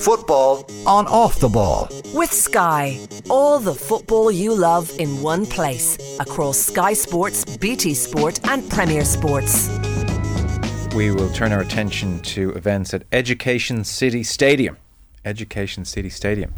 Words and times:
Football 0.00 0.68
on 0.86 1.06
off 1.06 1.40
the 1.40 1.48
ball. 1.48 1.88
With 2.14 2.32
Sky, 2.32 2.98
all 3.28 3.58
the 3.58 3.74
football 3.74 4.30
you 4.30 4.54
love 4.54 4.90
in 4.98 5.22
one 5.22 5.46
place 5.46 5.98
across 6.18 6.58
Sky 6.58 6.94
Sports, 6.94 7.56
BT 7.56 7.94
Sport, 7.94 8.40
and 8.48 8.68
Premier 8.70 9.04
Sports. 9.04 9.68
We 10.94 11.10
will 11.10 11.30
turn 11.30 11.52
our 11.52 11.60
attention 11.60 12.20
to 12.20 12.50
events 12.52 12.94
at 12.94 13.04
Education 13.12 13.84
City 13.84 14.22
Stadium. 14.22 14.76
Education 15.24 15.84
City 15.84 16.08
Stadium. 16.08 16.54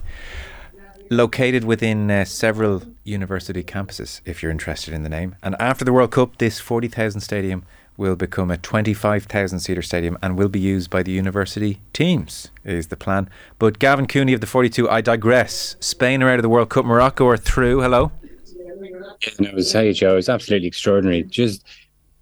Located 1.11 1.65
within 1.65 2.11
uh, 2.11 2.25
several 2.25 2.83
university 3.03 3.65
campuses, 3.65 4.21
if 4.25 4.43
you're 4.43 4.53
interested 4.53 4.95
in 4.95 5.03
the 5.03 5.09
name. 5.09 5.35
And 5.43 5.57
after 5.59 5.85
the 5.85 5.93
World 5.93 6.13
Cup, 6.13 6.39
this 6.39 6.61
40,000 6.61 7.21
stadium 7.21 7.65
will 8.01 8.17
become 8.17 8.51
a 8.51 8.57
25,000 8.57 9.61
seater 9.61 9.83
stadium 9.83 10.19
and 10.23 10.37
will 10.37 10.49
be 10.49 10.59
used 10.59 10.89
by 10.89 11.03
the 11.03 11.13
university 11.13 11.81
teams, 11.93 12.51
is 12.65 12.89
the 12.89 12.97
plan. 12.97 13.29
But 13.59 13.79
Gavin 13.79 14.07
Cooney 14.07 14.33
of 14.33 14.41
the 14.41 14.47
42, 14.47 14.89
I 14.89 15.03
digress. 15.03 15.77
Spain 15.81 16.23
are 16.23 16.31
out 16.31 16.39
of 16.39 16.43
the 16.43 16.49
World 16.49 16.71
Cup, 16.71 16.87
Morocco 16.87 17.29
are 17.29 17.37
through. 17.37 17.83
Hello. 17.83 18.11
Yeah, 19.23 19.51
I 19.51 19.55
was 19.55 19.73
you, 19.75 19.93
Joe, 19.93 20.17
it's 20.17 20.31
absolutely 20.31 20.67
extraordinary. 20.67 21.25
Just 21.25 21.63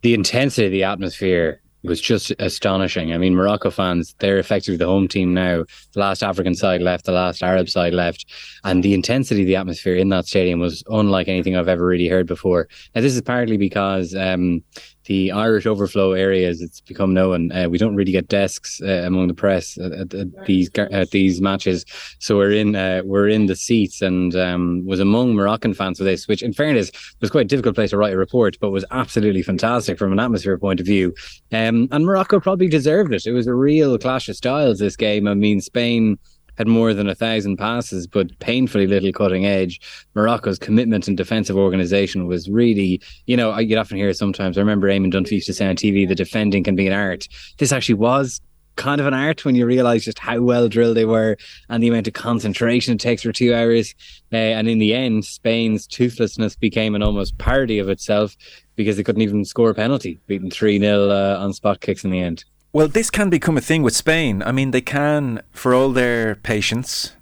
the 0.03 0.15
intensity 0.15 0.67
of 0.67 0.73
the 0.73 0.83
atmosphere 0.83 1.63
was 1.85 2.01
just 2.01 2.33
astonishing. 2.39 3.13
I 3.13 3.19
mean, 3.19 3.35
Morocco 3.35 3.71
fans, 3.71 4.15
they're 4.19 4.39
effectively 4.39 4.77
the 4.77 4.87
home 4.87 5.07
team 5.07 5.33
now. 5.33 5.65
The 5.93 6.01
last 6.01 6.23
African 6.23 6.55
side 6.55 6.83
left, 6.83 7.05
the 7.05 7.13
last 7.13 7.43
Arab 7.43 7.69
side 7.69 7.95
left. 7.95 8.27
And 8.65 8.83
the 8.83 8.95
intensity 8.95 9.43
of 9.43 9.47
the 9.47 9.57
atmosphere 9.57 9.95
in 9.95 10.09
that 10.09 10.27
stadium 10.27 10.59
was 10.59 10.83
unlike 10.89 11.29
anything 11.29 11.57
I've 11.57 11.69
ever 11.69 11.87
really 11.87 12.09
heard 12.09 12.27
before. 12.27 12.69
Now, 12.95 13.01
this 13.01 13.15
is 13.15 13.23
partly 13.23 13.57
because 13.57 14.15
um, 14.15 14.63
the 15.09 15.33
Irish 15.33 15.67
overflow 15.67 16.13
areas, 16.13 16.61
it's 16.61 16.83
become 16.83 17.15
known. 17.15 17.51
Uh, 17.51 17.67
we 17.69 17.79
don't 17.79 17.97
really 17.97 18.13
get 18.13 18.29
desks 18.29 18.81
uh, 18.83 19.05
among 19.07 19.27
the 19.27 19.35
press 19.35 19.79
at, 19.79 20.13
at, 20.15 20.45
these 20.45 20.71
at 20.77 21.11
these 21.11 21.41
matches, 21.41 21.87
so 22.19 22.37
we're 22.37 22.53
in 22.53 22.77
uh, 22.77 23.01
we're 23.05 23.27
in 23.27 23.47
the 23.47 23.57
seats, 23.57 24.03
and 24.03 24.37
um, 24.37 24.85
was 24.87 25.01
among 25.01 25.35
Moroccan 25.35 25.73
fans 25.73 25.97
for 25.97 26.05
this, 26.05 26.29
which 26.29 26.43
in 26.43 26.53
fairness 26.53 26.91
was 27.21 27.31
quite 27.31 27.47
a 27.47 27.49
difficult 27.49 27.75
place 27.75 27.91
to 27.91 27.97
write 27.97 28.13
a 28.13 28.19
report, 28.19 28.59
but 28.61 28.71
was 28.71 28.85
absolutely 28.91 29.43
fantastic 29.43 29.99
from 29.99 30.13
an 30.13 30.21
atmosphere 30.21 30.59
point 30.59 30.79
of 30.79 30.87
view. 30.87 31.15
Um, 31.53 31.89
and 31.91 32.05
Morocco 32.05 32.39
probably 32.39 32.69
deserved 32.69 33.15
it. 33.15 33.27
It 33.27 33.33
was 33.33 33.47
a 33.47 33.55
real 33.55 33.97
clash 33.99 34.29
of 34.29 34.37
styles. 34.37 34.79
This 34.79 34.97
game, 34.97 35.27
I 35.27 35.35
mean, 35.35 35.63
Spain 35.63 36.19
had 36.59 36.67
more 36.67 36.93
than 36.93 37.09
a 37.09 37.15
thousand 37.15 37.57
passes, 37.57 38.07
but 38.07 38.37
painfully 38.41 38.87
little 38.87 39.13
cutting 39.13 39.47
edge. 39.47 39.81
Morocco's 40.15 40.59
commitment 40.59 41.07
and 41.07 41.17
defensive 41.17 41.57
organisation 41.57 42.27
was 42.27 42.51
really, 42.51 43.01
you 43.27 43.37
know, 43.37 43.57
you'd 43.59 43.79
often 43.79 43.97
hear 43.97 44.13
sometimes. 44.13 44.59
I 44.59 44.61
remember 44.61 44.89
Eamon 44.89 45.13
Dunphy 45.13 45.33
used 45.33 45.47
to 45.47 45.55
say 45.55 45.69
on 45.69 45.77
TV, 45.77 46.07
"The 46.07 46.17
defending 46.17 46.65
can 46.65 46.75
be 46.75 46.89
an 46.89 46.93
art." 46.93 47.29
This 47.59 47.73
actually 47.73 47.95
was 47.95 48.41
kind 48.75 49.01
of 49.01 49.07
an 49.07 49.15
art 49.15 49.45
when 49.45 49.55
you 49.57 49.67
realize 49.67 50.05
just 50.05 50.21
how 50.21 50.41
well 50.41 50.69
drilled 50.69 50.97
they 50.97 51.05
were 51.05 51.37
and 51.69 51.83
the 51.83 51.89
amount 51.89 52.07
of 52.07 52.15
concentration 52.15 52.95
it 52.95 53.01
takes 53.01 53.23
for 53.23 53.33
two 53.33 53.53
hours. 53.53 53.95
Uh, 54.33 54.37
and 54.37 54.69
in 54.69 54.79
the 54.79 54.95
end, 54.95 55.25
Spain's 55.25 55.87
toothlessness 55.87 56.57
became 56.57 56.95
an 56.95 57.03
almost 57.03 57.39
parody 57.39 57.81
of 57.81 57.89
itself 57.89 58.37
because 58.77 58.97
they 58.97 59.03
couldn't 59.03 59.23
even 59.23 59.45
score 59.45 59.71
a 59.71 59.75
penalty, 59.75 60.21
beaten 60.27 60.51
3 60.51 60.79
0 60.79 61.11
uh, 61.11 61.39
on 61.41 61.53
spot 61.53 61.81
kicks 61.81 62.05
in 62.05 62.11
the 62.11 62.21
end. 62.21 62.45
Well, 62.71 62.89
this 62.89 63.11
can 63.11 63.31
become 63.31 63.57
a 63.57 63.63
thing 63.63 63.83
with 63.83 63.97
Spain. 63.97 64.43
I 64.43 64.53
mean, 64.53 64.73
they 64.73 64.83
can, 64.83 65.43
for 65.53 65.73
all 65.73 65.91
their 65.91 66.35
patience, 66.35 67.13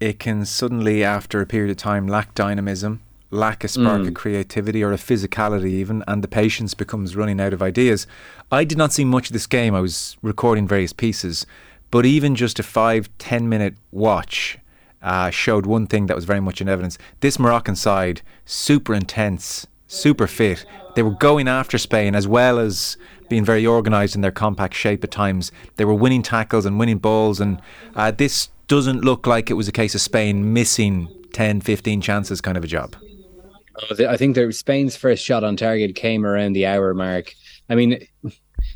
it 0.00 0.18
can 0.18 0.46
suddenly, 0.46 1.04
after 1.04 1.42
a 1.42 1.46
period 1.46 1.70
of 1.70 1.76
time, 1.76 2.08
lack 2.08 2.34
dynamism, 2.34 3.02
lack 3.30 3.64
a 3.64 3.68
spark 3.68 4.00
mm. 4.00 4.08
of 4.08 4.14
creativity 4.14 4.82
or 4.82 4.92
a 4.92 4.96
physicality, 4.96 5.70
even, 5.72 6.02
and 6.08 6.24
the 6.24 6.28
patience 6.28 6.72
becomes 6.72 7.16
running 7.16 7.38
out 7.38 7.52
of 7.52 7.62
ideas. 7.62 8.06
I 8.50 8.64
did 8.64 8.78
not 8.78 8.94
see 8.94 9.04
much 9.04 9.28
of 9.28 9.34
this 9.34 9.46
game. 9.46 9.74
I 9.74 9.80
was 9.80 10.16
recording 10.22 10.66
various 10.66 10.94
pieces, 10.94 11.44
but 11.90 12.06
even 12.06 12.34
just 12.34 12.58
a 12.58 12.62
five, 12.62 13.10
ten 13.18 13.46
minute 13.46 13.74
watch 13.92 14.58
uh, 15.02 15.28
showed 15.28 15.66
one 15.66 15.86
thing 15.86 16.06
that 16.06 16.16
was 16.16 16.24
very 16.24 16.40
much 16.40 16.62
in 16.62 16.68
evidence. 16.68 16.96
This 17.20 17.38
Moroccan 17.38 17.76
side, 17.76 18.22
super 18.46 18.94
intense, 18.94 19.66
super 19.86 20.26
fit. 20.26 20.64
They 20.94 21.02
were 21.02 21.10
going 21.10 21.46
after 21.46 21.76
Spain 21.76 22.14
as 22.14 22.26
well 22.26 22.58
as 22.58 22.96
being 23.28 23.44
very 23.44 23.66
organised 23.66 24.14
in 24.14 24.20
their 24.20 24.30
compact 24.30 24.74
shape 24.74 25.02
at 25.04 25.10
times. 25.10 25.52
They 25.76 25.84
were 25.84 25.94
winning 25.94 26.22
tackles 26.22 26.66
and 26.66 26.78
winning 26.78 26.98
balls, 26.98 27.40
and 27.40 27.60
uh, 27.94 28.10
this 28.10 28.48
doesn't 28.66 29.02
look 29.02 29.26
like 29.26 29.50
it 29.50 29.54
was 29.54 29.68
a 29.68 29.72
case 29.72 29.94
of 29.94 30.00
Spain 30.00 30.52
missing 30.52 31.08
10, 31.32 31.60
15 31.60 32.00
chances 32.00 32.40
kind 32.40 32.56
of 32.56 32.64
a 32.64 32.66
job. 32.66 32.96
Oh, 33.76 34.06
I 34.08 34.16
think 34.16 34.36
Spain's 34.52 34.96
first 34.96 35.24
shot 35.24 35.42
on 35.42 35.56
target 35.56 35.94
came 35.96 36.24
around 36.24 36.52
the 36.52 36.66
hour 36.66 36.94
mark. 36.94 37.34
I 37.68 37.74
mean, 37.74 38.06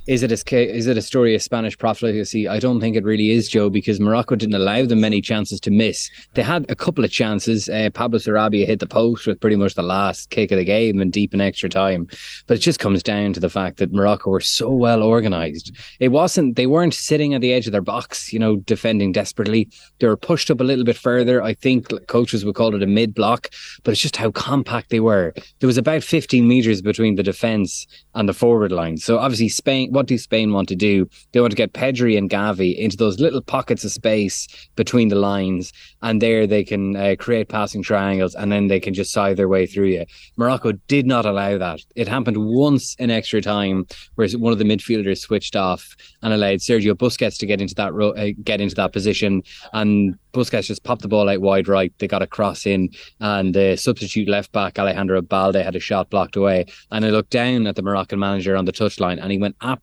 is 0.08 0.22
it 0.22 0.32
a 0.32 0.74
is 0.74 0.86
it 0.86 0.96
a 0.96 1.02
story 1.02 1.34
of 1.34 1.42
Spanish 1.42 1.76
profligacy? 1.76 2.48
I 2.48 2.58
don't 2.58 2.80
think 2.80 2.96
it 2.96 3.04
really 3.04 3.30
is, 3.30 3.46
Joe, 3.46 3.68
because 3.68 4.00
Morocco 4.00 4.36
didn't 4.36 4.54
allow 4.54 4.86
them 4.86 5.02
many 5.02 5.20
chances 5.20 5.60
to 5.60 5.70
miss. 5.70 6.10
They 6.32 6.42
had 6.42 6.64
a 6.70 6.74
couple 6.74 7.04
of 7.04 7.10
chances. 7.10 7.68
Uh, 7.68 7.90
Pablo 7.92 8.18
Sarabia 8.18 8.66
hit 8.66 8.80
the 8.80 8.86
post 8.86 9.26
with 9.26 9.38
pretty 9.38 9.56
much 9.56 9.74
the 9.74 9.82
last 9.82 10.30
kick 10.30 10.50
of 10.50 10.56
the 10.56 10.64
game 10.64 11.02
and 11.02 11.12
deep 11.12 11.34
in 11.34 11.42
extra 11.42 11.68
time. 11.68 12.06
But 12.46 12.56
it 12.56 12.60
just 12.60 12.80
comes 12.80 13.02
down 13.02 13.34
to 13.34 13.40
the 13.40 13.50
fact 13.50 13.76
that 13.76 13.92
Morocco 13.92 14.30
were 14.30 14.40
so 14.40 14.70
well 14.70 15.02
organised. 15.02 15.72
It 16.00 16.08
wasn't 16.08 16.56
they 16.56 16.66
weren't 16.66 16.94
sitting 16.94 17.34
at 17.34 17.42
the 17.42 17.52
edge 17.52 17.66
of 17.66 17.72
their 17.72 17.82
box, 17.82 18.32
you 18.32 18.38
know, 18.38 18.56
defending 18.56 19.12
desperately. 19.12 19.68
They 19.98 20.06
were 20.06 20.16
pushed 20.16 20.50
up 20.50 20.60
a 20.60 20.64
little 20.64 20.86
bit 20.86 20.96
further. 20.96 21.42
I 21.42 21.52
think 21.52 21.88
coaches 22.06 22.46
would 22.46 22.54
call 22.54 22.74
it 22.74 22.82
a 22.82 22.86
mid 22.86 23.14
block, 23.14 23.50
but 23.84 23.90
it's 23.90 24.00
just 24.00 24.16
how 24.16 24.30
compact 24.30 24.88
they 24.88 25.00
were. 25.00 25.34
There 25.58 25.66
was 25.66 25.76
about 25.76 26.02
15 26.02 26.48
meters 26.48 26.80
between 26.80 27.16
the 27.16 27.22
defence 27.22 27.86
and 28.14 28.26
the 28.26 28.32
forward 28.32 28.72
line. 28.72 28.96
So 28.96 29.18
obviously 29.18 29.50
Spain 29.50 29.92
what 29.98 30.06
do 30.06 30.16
Spain 30.16 30.52
want 30.52 30.68
to 30.68 30.76
do? 30.76 31.10
They 31.32 31.40
want 31.40 31.50
to 31.50 31.56
get 31.56 31.72
Pedri 31.72 32.16
and 32.16 32.30
Gavi 32.30 32.78
into 32.78 32.96
those 32.96 33.18
little 33.18 33.42
pockets 33.42 33.82
of 33.82 33.90
space 33.90 34.46
between 34.76 35.08
the 35.08 35.16
lines, 35.16 35.72
and 36.02 36.22
there 36.22 36.46
they 36.46 36.62
can 36.62 36.94
uh, 36.94 37.16
create 37.18 37.48
passing 37.48 37.82
triangles, 37.82 38.36
and 38.36 38.52
then 38.52 38.68
they 38.68 38.78
can 38.78 38.94
just 38.94 39.10
side 39.10 39.36
their 39.36 39.48
way 39.48 39.66
through 39.66 39.88
you. 39.88 40.04
Morocco 40.36 40.70
did 40.86 41.04
not 41.04 41.26
allow 41.26 41.58
that. 41.58 41.80
It 41.96 42.06
happened 42.06 42.36
once 42.36 42.94
in 43.00 43.10
extra 43.10 43.42
time, 43.42 43.88
where 44.14 44.28
one 44.38 44.52
of 44.52 44.60
the 44.60 44.64
midfielders 44.64 45.18
switched 45.18 45.56
off 45.56 45.96
and 46.22 46.32
allowed 46.32 46.60
Sergio 46.60 46.94
Busquets 46.94 47.38
to 47.38 47.46
get 47.46 47.60
into 47.60 47.74
that 47.74 47.92
ro- 47.92 48.12
uh, 48.12 48.30
get 48.44 48.60
into 48.60 48.76
that 48.76 48.92
position, 48.92 49.42
and 49.72 50.16
Busquets 50.32 50.66
just 50.66 50.84
popped 50.84 51.02
the 51.02 51.08
ball 51.08 51.28
out 51.28 51.40
wide 51.40 51.66
right. 51.66 51.92
They 51.98 52.06
got 52.06 52.22
a 52.22 52.26
cross 52.28 52.66
in, 52.66 52.90
and 53.18 53.52
the 53.52 53.74
substitute 53.74 54.28
left 54.28 54.52
back 54.52 54.78
Alejandro 54.78 55.22
Balde 55.22 55.56
had 55.56 55.74
a 55.74 55.80
shot 55.80 56.08
blocked 56.08 56.36
away. 56.36 56.66
And 56.92 57.04
I 57.04 57.10
looked 57.10 57.30
down 57.30 57.66
at 57.66 57.74
the 57.74 57.82
Moroccan 57.82 58.20
manager 58.20 58.54
on 58.54 58.64
the 58.64 58.72
touchline, 58.72 59.20
and 59.20 59.32
he 59.32 59.38
went 59.38 59.56
absolutely 59.62 59.77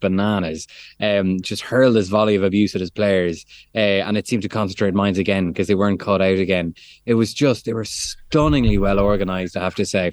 bananas. 0.00 0.66
Um, 1.00 1.40
just 1.40 1.62
hurled 1.62 1.96
this 1.96 2.08
volley 2.08 2.34
of 2.34 2.42
abuse 2.42 2.74
at 2.74 2.80
his 2.80 2.90
players, 2.90 3.44
uh, 3.74 3.78
and 3.78 4.16
it 4.16 4.26
seemed 4.28 4.42
to 4.42 4.48
concentrate 4.48 4.94
minds 4.94 5.18
again 5.18 5.48
because 5.48 5.68
they 5.68 5.74
weren't 5.74 6.00
caught 6.00 6.20
out 6.20 6.38
again. 6.38 6.74
It 7.06 7.14
was 7.14 7.34
just 7.34 7.64
they 7.64 7.72
were 7.72 7.84
stunningly 7.84 8.78
well 8.78 9.00
organised. 9.00 9.56
I 9.56 9.62
have 9.62 9.74
to 9.76 9.86
say. 9.86 10.12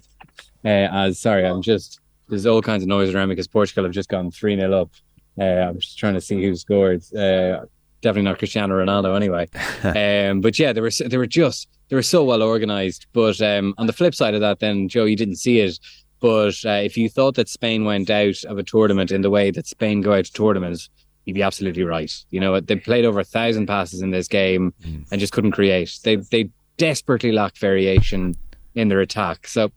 Uh, 0.65 0.89
as 0.91 1.19
sorry, 1.19 1.45
I'm 1.45 1.61
just 1.61 1.99
there's 2.29 2.45
all 2.45 2.61
kinds 2.61 2.83
of 2.83 2.89
noise 2.89 3.13
around 3.13 3.29
me 3.29 3.35
because 3.35 3.47
Portugal 3.47 3.83
have 3.83 3.93
just 3.93 4.09
gone 4.09 4.31
three 4.31 4.57
0 4.57 4.81
up. 4.81 4.91
Uh, 5.39 5.69
I'm 5.69 5.79
just 5.79 5.97
trying 5.97 6.15
to 6.15 6.21
see 6.21 6.41
who 6.41 6.55
scored. 6.55 7.03
Uh, 7.13 7.65
definitely 8.01 8.23
not 8.23 8.39
Cristiano 8.39 8.75
Ronaldo 8.75 9.15
anyway. 9.15 9.47
um, 10.29 10.41
but 10.41 10.57
yeah, 10.57 10.73
they 10.73 10.81
were 10.81 10.91
they 11.05 11.17
were 11.17 11.27
just 11.27 11.67
they 11.89 11.95
were 11.95 12.03
so 12.03 12.23
well 12.23 12.43
organized. 12.43 13.05
But 13.13 13.39
um, 13.41 13.73
on 13.77 13.87
the 13.87 13.93
flip 13.93 14.15
side 14.15 14.33
of 14.33 14.41
that, 14.41 14.59
then 14.59 14.87
Joe, 14.89 15.05
you 15.05 15.15
didn't 15.15 15.37
see 15.37 15.59
it. 15.59 15.79
But 16.19 16.55
uh, 16.65 16.81
if 16.83 16.97
you 16.97 17.09
thought 17.09 17.35
that 17.35 17.49
Spain 17.49 17.85
went 17.85 18.09
out 18.09 18.43
of 18.45 18.57
a 18.57 18.63
tournament 18.63 19.11
in 19.11 19.21
the 19.21 19.29
way 19.29 19.51
that 19.51 19.67
Spain 19.67 20.01
go 20.01 20.13
out 20.13 20.25
to 20.25 20.33
tournaments, 20.33 20.89
you'd 21.25 21.35
be 21.35 21.43
absolutely 21.43 21.83
right. 21.83 22.11
You 22.31 22.39
know, 22.39 22.59
they 22.59 22.75
played 22.77 23.05
over 23.05 23.19
a 23.19 23.23
thousand 23.23 23.67
passes 23.67 24.01
in 24.01 24.11
this 24.11 24.27
game 24.27 24.73
mm. 24.83 25.05
and 25.11 25.19
just 25.19 25.33
couldn't 25.33 25.51
create. 25.51 25.99
They 26.03 26.15
they 26.15 26.49
desperately 26.77 27.31
lacked 27.31 27.57
variation 27.59 28.35
in 28.75 28.87
their 28.87 29.01
attack. 29.01 29.47
So 29.47 29.71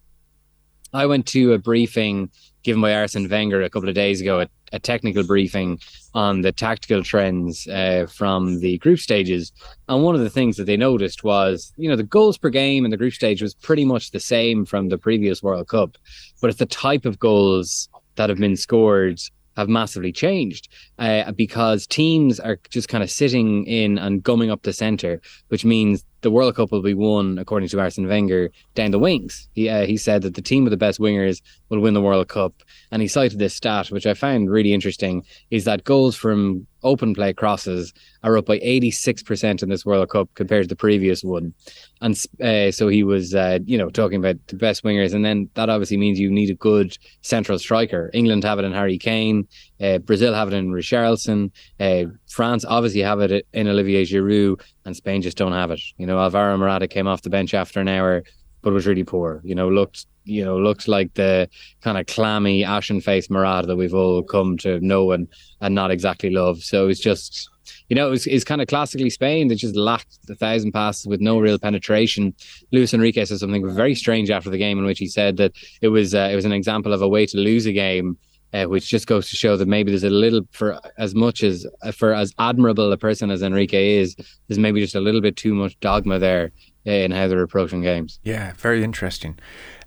I 0.92 1.06
went 1.06 1.26
to 1.28 1.52
a 1.52 1.58
briefing 1.58 2.30
given 2.62 2.82
by 2.82 2.94
Arsene 2.94 3.28
Wenger 3.28 3.62
a 3.62 3.70
couple 3.70 3.88
of 3.88 3.94
days 3.94 4.20
ago, 4.20 4.40
a, 4.40 4.48
a 4.72 4.78
technical 4.78 5.24
briefing 5.24 5.78
on 6.14 6.42
the 6.42 6.52
tactical 6.52 7.02
trends 7.02 7.66
uh, 7.68 8.06
from 8.12 8.60
the 8.60 8.78
group 8.78 8.98
stages. 8.98 9.52
And 9.88 10.02
one 10.02 10.14
of 10.14 10.20
the 10.20 10.30
things 10.30 10.56
that 10.56 10.64
they 10.64 10.76
noticed 10.76 11.24
was, 11.24 11.72
you 11.76 11.88
know, 11.88 11.96
the 11.96 12.02
goals 12.02 12.38
per 12.38 12.50
game 12.50 12.84
in 12.84 12.90
the 12.90 12.96
group 12.96 13.14
stage 13.14 13.42
was 13.42 13.54
pretty 13.54 13.84
much 13.84 14.10
the 14.10 14.20
same 14.20 14.64
from 14.64 14.88
the 14.88 14.98
previous 14.98 15.42
World 15.42 15.68
Cup, 15.68 15.96
but 16.40 16.50
it's 16.50 16.58
the 16.58 16.66
type 16.66 17.04
of 17.04 17.18
goals 17.18 17.88
that 18.16 18.28
have 18.28 18.38
been 18.38 18.56
scored 18.56 19.20
have 19.56 19.68
massively 19.68 20.12
changed 20.12 20.68
uh, 20.98 21.32
because 21.32 21.86
teams 21.86 22.40
are 22.40 22.58
just 22.70 22.88
kind 22.88 23.02
of 23.02 23.10
sitting 23.10 23.66
in 23.66 23.98
and 23.98 24.22
gumming 24.22 24.50
up 24.50 24.62
the 24.62 24.72
center, 24.72 25.20
which 25.48 25.64
means 25.64 26.04
the 26.22 26.30
World 26.30 26.56
Cup 26.56 26.70
will 26.70 26.82
be 26.82 26.94
won, 26.94 27.38
according 27.38 27.68
to 27.68 27.80
Arsene 27.80 28.06
Wenger, 28.06 28.50
down 28.74 28.90
the 28.90 28.98
wings. 28.98 29.48
He 29.52 29.68
uh, 29.68 29.86
he 29.86 29.96
said 29.96 30.22
that 30.22 30.34
the 30.34 30.42
team 30.42 30.64
with 30.64 30.70
the 30.70 30.76
best 30.76 31.00
wingers 31.00 31.40
will 31.68 31.80
win 31.80 31.94
the 31.94 32.00
World 32.00 32.28
Cup, 32.28 32.62
and 32.90 33.02
he 33.02 33.08
cited 33.08 33.38
this 33.38 33.54
stat, 33.54 33.90
which 33.90 34.06
I 34.06 34.14
found 34.14 34.50
really 34.50 34.72
interesting, 34.72 35.24
is 35.50 35.64
that 35.64 35.84
goals 35.84 36.16
from 36.16 36.66
open 36.82 37.14
play 37.14 37.32
crosses 37.32 37.92
are 38.22 38.36
up 38.36 38.46
by 38.46 38.58
86% 38.60 39.62
in 39.62 39.68
this 39.68 39.86
World 39.86 40.08
Cup 40.10 40.28
compared 40.34 40.64
to 40.64 40.68
the 40.68 40.76
previous 40.76 41.22
one. 41.22 41.54
And 42.00 42.18
uh, 42.42 42.70
so 42.70 42.88
he 42.88 43.02
was, 43.02 43.34
uh, 43.34 43.58
you 43.64 43.78
know, 43.78 43.90
talking 43.90 44.18
about 44.18 44.36
the 44.46 44.56
best 44.56 44.84
wingers. 44.84 45.14
And 45.14 45.24
then 45.24 45.48
that 45.54 45.68
obviously 45.68 45.96
means 45.96 46.18
you 46.18 46.30
need 46.30 46.50
a 46.50 46.54
good 46.54 46.96
central 47.22 47.58
striker. 47.58 48.10
England 48.12 48.44
have 48.44 48.58
it 48.58 48.64
in 48.64 48.72
Harry 48.72 48.98
Kane. 48.98 49.46
Uh, 49.80 49.98
Brazil 49.98 50.34
have 50.34 50.52
it 50.52 50.56
in 50.56 50.70
Richarlison. 50.70 51.50
Uh, 51.78 52.10
France 52.28 52.64
obviously 52.64 53.00
have 53.00 53.20
it 53.20 53.46
in 53.52 53.68
Olivier 53.68 54.04
Giroud. 54.04 54.60
And 54.84 54.96
Spain 54.96 55.22
just 55.22 55.36
don't 55.36 55.52
have 55.52 55.70
it. 55.70 55.80
You 55.98 56.06
know, 56.06 56.18
Alvaro 56.18 56.56
Morata 56.56 56.88
came 56.88 57.06
off 57.06 57.22
the 57.22 57.30
bench 57.30 57.54
after 57.54 57.80
an 57.80 57.88
hour, 57.88 58.24
but 58.62 58.72
was 58.72 58.86
really 58.86 59.04
poor. 59.04 59.40
You 59.44 59.54
know, 59.54 59.68
looked 59.68 60.06
you 60.24 60.44
know, 60.44 60.58
looks 60.58 60.88
like 60.88 61.14
the 61.14 61.48
kind 61.80 61.98
of 61.98 62.06
clammy, 62.06 62.64
ashen 62.64 63.00
faced 63.00 63.30
Morata 63.30 63.66
that 63.66 63.76
we've 63.76 63.94
all 63.94 64.22
come 64.22 64.56
to 64.58 64.80
know 64.80 65.12
and, 65.12 65.28
and 65.60 65.74
not 65.74 65.90
exactly 65.90 66.30
love. 66.30 66.62
So 66.62 66.88
it's 66.88 67.00
just, 67.00 67.48
you 67.88 67.96
know, 67.96 68.12
it's, 68.12 68.26
it's 68.26 68.44
kind 68.44 68.60
of 68.60 68.68
classically 68.68 69.10
Spain. 69.10 69.48
They 69.48 69.54
just 69.54 69.76
lacked 69.76 70.18
the 70.26 70.36
thousand 70.36 70.72
passes 70.72 71.06
with 71.06 71.20
no 71.20 71.40
real 71.40 71.58
penetration. 71.58 72.34
Luis 72.70 72.94
Enrique 72.94 73.24
said 73.24 73.38
something 73.38 73.74
very 73.74 73.94
strange 73.94 74.30
after 74.30 74.50
the 74.50 74.58
game 74.58 74.78
in 74.78 74.84
which 74.84 74.98
he 74.98 75.08
said 75.08 75.36
that 75.38 75.52
it 75.82 75.88
was 75.88 76.14
uh, 76.14 76.28
it 76.30 76.36
was 76.36 76.44
an 76.44 76.52
example 76.52 76.92
of 76.92 77.02
a 77.02 77.08
way 77.08 77.26
to 77.26 77.36
lose 77.36 77.66
a 77.66 77.72
game. 77.72 78.16
Uh, 78.52 78.64
which 78.64 78.88
just 78.88 79.06
goes 79.06 79.30
to 79.30 79.36
show 79.36 79.56
that 79.56 79.68
maybe 79.68 79.92
there's 79.92 80.02
a 80.02 80.10
little 80.10 80.40
for 80.50 80.76
as 80.98 81.14
much 81.14 81.44
as 81.44 81.64
for 81.94 82.12
as 82.12 82.34
admirable 82.40 82.90
a 82.90 82.96
person 82.96 83.30
as 83.30 83.42
Enrique 83.42 83.98
is, 83.98 84.16
there's 84.48 84.58
maybe 84.58 84.80
just 84.80 84.96
a 84.96 85.00
little 85.00 85.20
bit 85.20 85.36
too 85.36 85.54
much 85.54 85.78
dogma 85.78 86.18
there 86.18 86.50
in 86.84 87.10
how 87.10 87.28
they're 87.28 87.42
approaching 87.42 87.82
games. 87.82 88.18
Yeah, 88.22 88.52
very 88.56 88.82
interesting. 88.82 89.38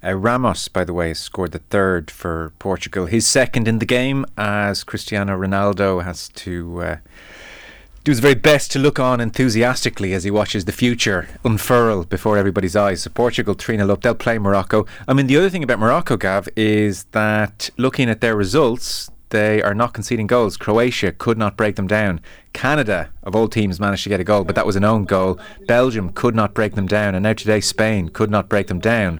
Uh, 0.03 0.13
Ramos, 0.15 0.67
by 0.67 0.83
the 0.83 0.93
way, 0.93 1.13
scored 1.13 1.53
the 1.53 1.59
third 1.59 2.11
for 2.11 2.53
Portugal. 2.59 3.05
His 3.05 3.25
second 3.25 3.67
in 3.67 3.79
the 3.79 3.85
game, 3.85 4.25
as 4.37 4.83
Cristiano 4.83 5.37
Ronaldo 5.37 6.03
has 6.03 6.29
to 6.29 6.81
uh, 6.81 6.97
do 8.03 8.11
his 8.11 8.19
very 8.19 8.35
best 8.35 8.71
to 8.73 8.79
look 8.79 8.99
on 8.99 9.21
enthusiastically 9.21 10.13
as 10.13 10.25
he 10.25 10.31
watches 10.31 10.65
the 10.65 10.73
future 10.73 11.29
unfurl 11.45 12.03
before 12.03 12.37
everybody's 12.37 12.75
eyes. 12.75 13.03
So 13.03 13.09
Portugal 13.09 13.53
3 13.53 13.77
0 13.77 13.89
up. 13.89 14.01
They'll 14.01 14.13
play 14.13 14.37
Morocco. 14.37 14.85
I 15.07 15.13
mean, 15.13 15.27
the 15.27 15.37
other 15.37 15.49
thing 15.49 15.63
about 15.63 15.79
Morocco, 15.79 16.17
Gav, 16.17 16.49
is 16.57 17.05
that 17.11 17.69
looking 17.77 18.09
at 18.09 18.19
their 18.19 18.35
results, 18.35 19.09
they 19.33 19.61
are 19.61 19.73
not 19.73 19.93
conceding 19.93 20.27
goals. 20.27 20.55
Croatia 20.55 21.11
could 21.11 21.37
not 21.37 21.57
break 21.57 21.75
them 21.75 21.87
down. 21.87 22.21
Canada, 22.53 23.09
of 23.23 23.35
all 23.35 23.49
teams, 23.49 23.79
managed 23.79 24.03
to 24.03 24.09
get 24.09 24.19
a 24.21 24.23
goal, 24.23 24.43
but 24.45 24.55
that 24.55 24.65
was 24.65 24.77
an 24.77 24.85
own 24.85 25.03
goal. 25.03 25.39
Belgium 25.67 26.13
could 26.13 26.35
not 26.35 26.53
break 26.53 26.75
them 26.75 26.85
down. 26.85 27.15
And 27.15 27.23
now 27.23 27.33
today, 27.33 27.59
Spain 27.59 28.09
could 28.09 28.29
not 28.29 28.47
break 28.47 28.67
them 28.67 28.79
down. 28.79 29.19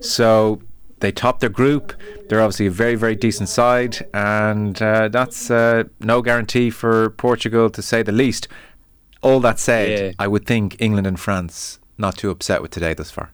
So 0.00 0.60
they 0.98 1.12
topped 1.12 1.40
their 1.40 1.48
group. 1.48 1.94
They're 2.28 2.42
obviously 2.42 2.66
a 2.66 2.70
very, 2.70 2.96
very 2.96 3.14
decent 3.14 3.48
side. 3.48 4.04
And 4.12 4.82
uh, 4.82 5.08
that's 5.08 5.50
uh, 5.50 5.84
no 6.00 6.20
guarantee 6.22 6.70
for 6.70 7.10
Portugal, 7.10 7.70
to 7.70 7.80
say 7.80 8.02
the 8.02 8.12
least. 8.12 8.48
All 9.22 9.38
that 9.40 9.60
said, 9.60 9.88
yeah. 9.90 10.12
I 10.18 10.26
would 10.26 10.44
think 10.44 10.76
England 10.80 11.06
and 11.06 11.18
France 11.18 11.78
not 11.96 12.16
too 12.16 12.30
upset 12.30 12.60
with 12.60 12.72
today 12.72 12.94
thus 12.94 13.12
far. 13.12 13.30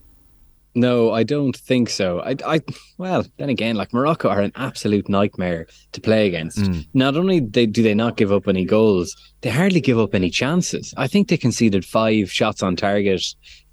No, 0.74 1.12
I 1.12 1.22
don't 1.22 1.56
think 1.56 1.88
so. 1.90 2.20
I, 2.20 2.36
I, 2.46 2.60
well, 2.98 3.24
then 3.38 3.48
again, 3.48 3.76
like 3.76 3.92
Morocco 3.92 4.28
are 4.28 4.40
an 4.40 4.52
absolute 4.54 5.08
nightmare 5.08 5.66
to 5.92 6.00
play 6.00 6.26
against. 6.26 6.58
Mm. 6.58 6.86
Not 6.94 7.16
only 7.16 7.40
they, 7.40 7.66
do 7.66 7.82
they 7.82 7.94
not 7.94 8.16
give 8.16 8.30
up 8.30 8.46
any 8.46 8.64
goals, 8.64 9.16
they 9.40 9.50
hardly 9.50 9.80
give 9.80 9.98
up 9.98 10.14
any 10.14 10.30
chances. 10.30 10.94
I 10.96 11.08
think 11.08 11.28
they 11.28 11.36
conceded 11.36 11.84
five 11.84 12.30
shots 12.30 12.62
on 12.62 12.76
target 12.76 13.24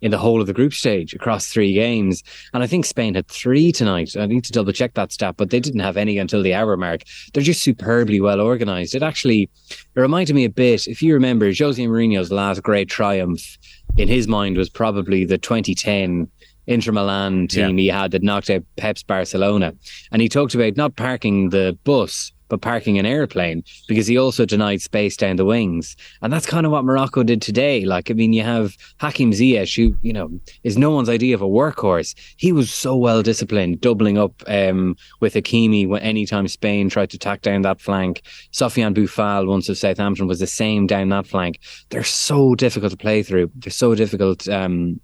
in 0.01 0.11
the 0.11 0.17
whole 0.17 0.39
of 0.39 0.47
the 0.47 0.53
group 0.53 0.73
stage 0.73 1.13
across 1.13 1.47
three 1.47 1.73
games, 1.73 2.23
and 2.53 2.63
I 2.63 2.67
think 2.67 2.85
Spain 2.85 3.15
had 3.15 3.27
three 3.27 3.71
tonight. 3.71 4.15
I 4.17 4.25
need 4.25 4.43
to 4.45 4.51
double 4.51 4.71
check 4.71 4.93
that 4.93 5.11
stat, 5.11 5.35
but 5.37 5.49
they 5.49 5.59
didn't 5.59 5.79
have 5.81 5.97
any 5.97 6.17
until 6.17 6.43
the 6.43 6.53
hour 6.53 6.77
mark. 6.77 7.01
They're 7.33 7.43
just 7.43 7.63
superbly 7.63 8.21
well 8.21 8.41
organised. 8.41 8.95
It 8.95 9.03
actually 9.03 9.49
it 9.69 9.99
reminded 9.99 10.35
me 10.35 10.45
a 10.45 10.49
bit, 10.49 10.87
if 10.87 11.01
you 11.01 11.13
remember, 11.13 11.51
Jose 11.57 11.83
Mourinho's 11.83 12.31
last 12.31 12.63
great 12.63 12.89
triumph 12.89 13.57
in 13.97 14.07
his 14.07 14.27
mind 14.27 14.57
was 14.57 14.69
probably 14.69 15.25
the 15.25 15.37
2010 15.37 16.29
Inter 16.67 16.91
Milan 16.91 17.47
team 17.47 17.77
yeah. 17.77 17.81
he 17.81 17.87
had 17.87 18.11
that 18.11 18.23
knocked 18.23 18.49
out 18.49 18.63
Pep's 18.77 19.03
Barcelona. 19.03 19.73
And 20.11 20.21
he 20.21 20.29
talked 20.29 20.55
about 20.55 20.77
not 20.77 20.95
parking 20.95 21.49
the 21.49 21.77
bus, 21.83 22.31
but 22.47 22.61
parking 22.61 22.97
an 22.97 23.05
airplane 23.05 23.63
because 23.87 24.07
he 24.07 24.17
also 24.17 24.45
denied 24.45 24.81
space 24.81 25.17
down 25.17 25.35
the 25.35 25.45
wings. 25.45 25.95
And 26.21 26.31
that's 26.31 26.45
kind 26.45 26.65
of 26.65 26.71
what 26.71 26.85
Morocco 26.85 27.23
did 27.23 27.41
today. 27.41 27.85
Like, 27.85 28.11
I 28.11 28.13
mean, 28.13 28.33
you 28.33 28.43
have 28.43 28.75
Hakim 28.99 29.31
Ziyech, 29.31 29.75
who, 29.75 29.97
you 30.01 30.13
know, 30.13 30.29
is 30.63 30.77
no 30.77 30.91
one's 30.91 31.09
idea 31.09 31.35
of 31.35 31.41
a 31.41 31.47
workhorse. 31.47 32.15
He 32.37 32.51
was 32.51 32.71
so 32.71 32.95
well 32.95 33.23
disciplined, 33.23 33.81
doubling 33.81 34.17
up 34.17 34.43
um, 34.47 34.95
with 35.19 35.33
Hakimi 35.33 35.87
when 35.87 36.01
anytime 36.01 36.47
Spain 36.47 36.89
tried 36.89 37.09
to 37.11 37.17
tack 37.17 37.41
down 37.41 37.63
that 37.63 37.81
flank. 37.81 38.21
Sofiane 38.51 38.95
Boufal, 38.95 39.47
once 39.47 39.69
of 39.69 39.77
Southampton, 39.77 40.27
was 40.27 40.39
the 40.39 40.47
same 40.47 40.87
down 40.87 41.09
that 41.09 41.27
flank. 41.27 41.59
They're 41.89 42.03
so 42.03 42.55
difficult 42.55 42.91
to 42.91 42.97
play 42.97 43.23
through. 43.23 43.51
They're 43.55 43.71
so 43.71 43.95
difficult 43.95 44.47
um, 44.47 44.99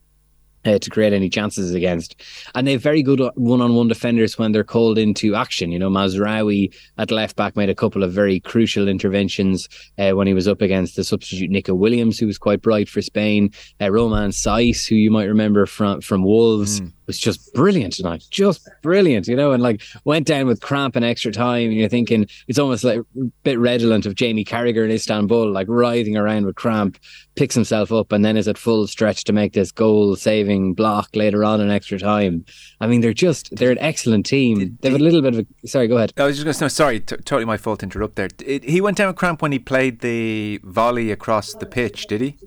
uh, 0.66 0.80
to 0.80 0.90
create 0.90 1.14
any 1.14 1.30
chances 1.30 1.74
against. 1.74 2.22
And 2.56 2.68
they 2.68 2.74
have 2.74 2.82
very 2.82 3.04
good 3.04 3.22
one 3.36 3.62
on 3.62 3.76
one 3.76 3.88
defenders 3.88 4.38
when 4.38 4.52
they're 4.52 4.64
called 4.64 4.98
into 4.98 5.36
action. 5.36 5.72
You 5.72 5.80
know, 5.80 5.90
Mazraoui 5.90 6.74
at 6.98 7.12
left 7.12 7.36
back 7.36 7.56
made 7.56 7.70
a 7.70 7.76
couple 7.76 8.04
of 8.04 8.12
very 8.12 8.40
crucial 8.40 8.88
interventions 8.88 9.68
uh, 9.98 10.12
when 10.12 10.28
he 10.28 10.34
was 10.34 10.48
up 10.48 10.62
against 10.62 10.96
the 10.96 11.04
substitute 11.04 11.50
Nico 11.50 11.74
Williams, 11.74 12.20
who 12.20 12.28
was 12.28 12.38
quite 12.38 12.62
bright 12.62 12.90
for 12.90 13.02
Spain. 13.02 13.52
Uh, 13.80 13.92
Romain 13.92 14.30
Saïss, 14.30 14.88
who 14.88 14.96
you 14.96 15.12
might 15.12 15.26
remember 15.26 15.66
from, 15.66 16.02
from 16.02 16.24
Wolves. 16.24 16.82
Mm 16.82 16.92
was 17.12 17.20
just 17.20 17.54
brilliant 17.54 17.94
tonight, 17.94 18.24
just 18.30 18.70
brilliant, 18.82 19.28
you 19.28 19.36
know, 19.36 19.52
and 19.52 19.62
like 19.62 19.82
went 20.06 20.26
down 20.26 20.48
with 20.48 20.62
cramp 20.62 20.96
in 20.96 21.04
extra 21.04 21.32
time. 21.32 21.70
And 21.70 21.74
you're 21.74 21.90
thinking 21.90 22.26
it's 22.48 22.58
almost 22.58 22.84
like 22.84 23.00
a 23.00 23.24
bit 23.44 23.60
redolent 23.60 24.06
of 24.06 24.16
Jamie 24.16 24.46
Carragher 24.46 24.86
in 24.86 24.92
Istanbul, 24.92 25.52
like 25.52 25.68
writhing 25.70 26.16
around 26.16 26.46
with 26.46 26.56
cramp, 26.56 26.98
picks 27.36 27.54
himself 27.54 27.92
up, 27.92 28.14
and 28.14 28.24
then 28.24 28.38
is 28.38 28.48
at 28.48 28.58
full 28.58 28.88
stretch 28.88 29.26
to 29.26 29.34
make 29.34 29.52
this 29.54 29.72
goal 29.72 30.16
saving 30.16 30.74
block 30.74 31.10
later 31.14 31.44
on 31.44 31.60
in 31.60 31.70
extra 31.70 32.00
time. 32.00 32.46
I 32.80 32.88
mean, 32.88 33.02
they're 33.02 33.14
just 33.14 33.54
they're 33.56 33.72
an 33.72 33.80
excellent 33.80 34.26
team. 34.26 34.78
They 34.82 34.90
have 34.90 35.00
a 35.00 35.04
little 35.04 35.22
bit 35.22 35.36
of 35.36 35.46
a 35.64 35.68
sorry. 35.68 35.88
Go 35.88 35.98
ahead. 35.98 36.14
I 36.18 36.24
was 36.24 36.38
just 36.38 36.46
going 36.46 36.54
to 36.54 36.70
say 36.70 36.70
sorry, 36.70 37.00
t- 37.02 37.18
totally 37.18 37.46
my 37.46 37.58
fault 37.58 37.80
to 37.80 37.86
interrupt 37.86 38.16
there. 38.16 38.30
It, 38.46 38.64
he 38.64 38.80
went 38.80 38.98
down 38.98 39.08
with 39.08 39.18
cramp 39.18 39.42
when 39.42 39.52
he 39.52 39.60
played 39.60 40.00
the 40.00 40.62
volley 40.64 41.12
across 41.12 41.54
the 41.54 41.66
pitch, 41.66 42.08
did 42.08 42.22
he? 42.22 42.38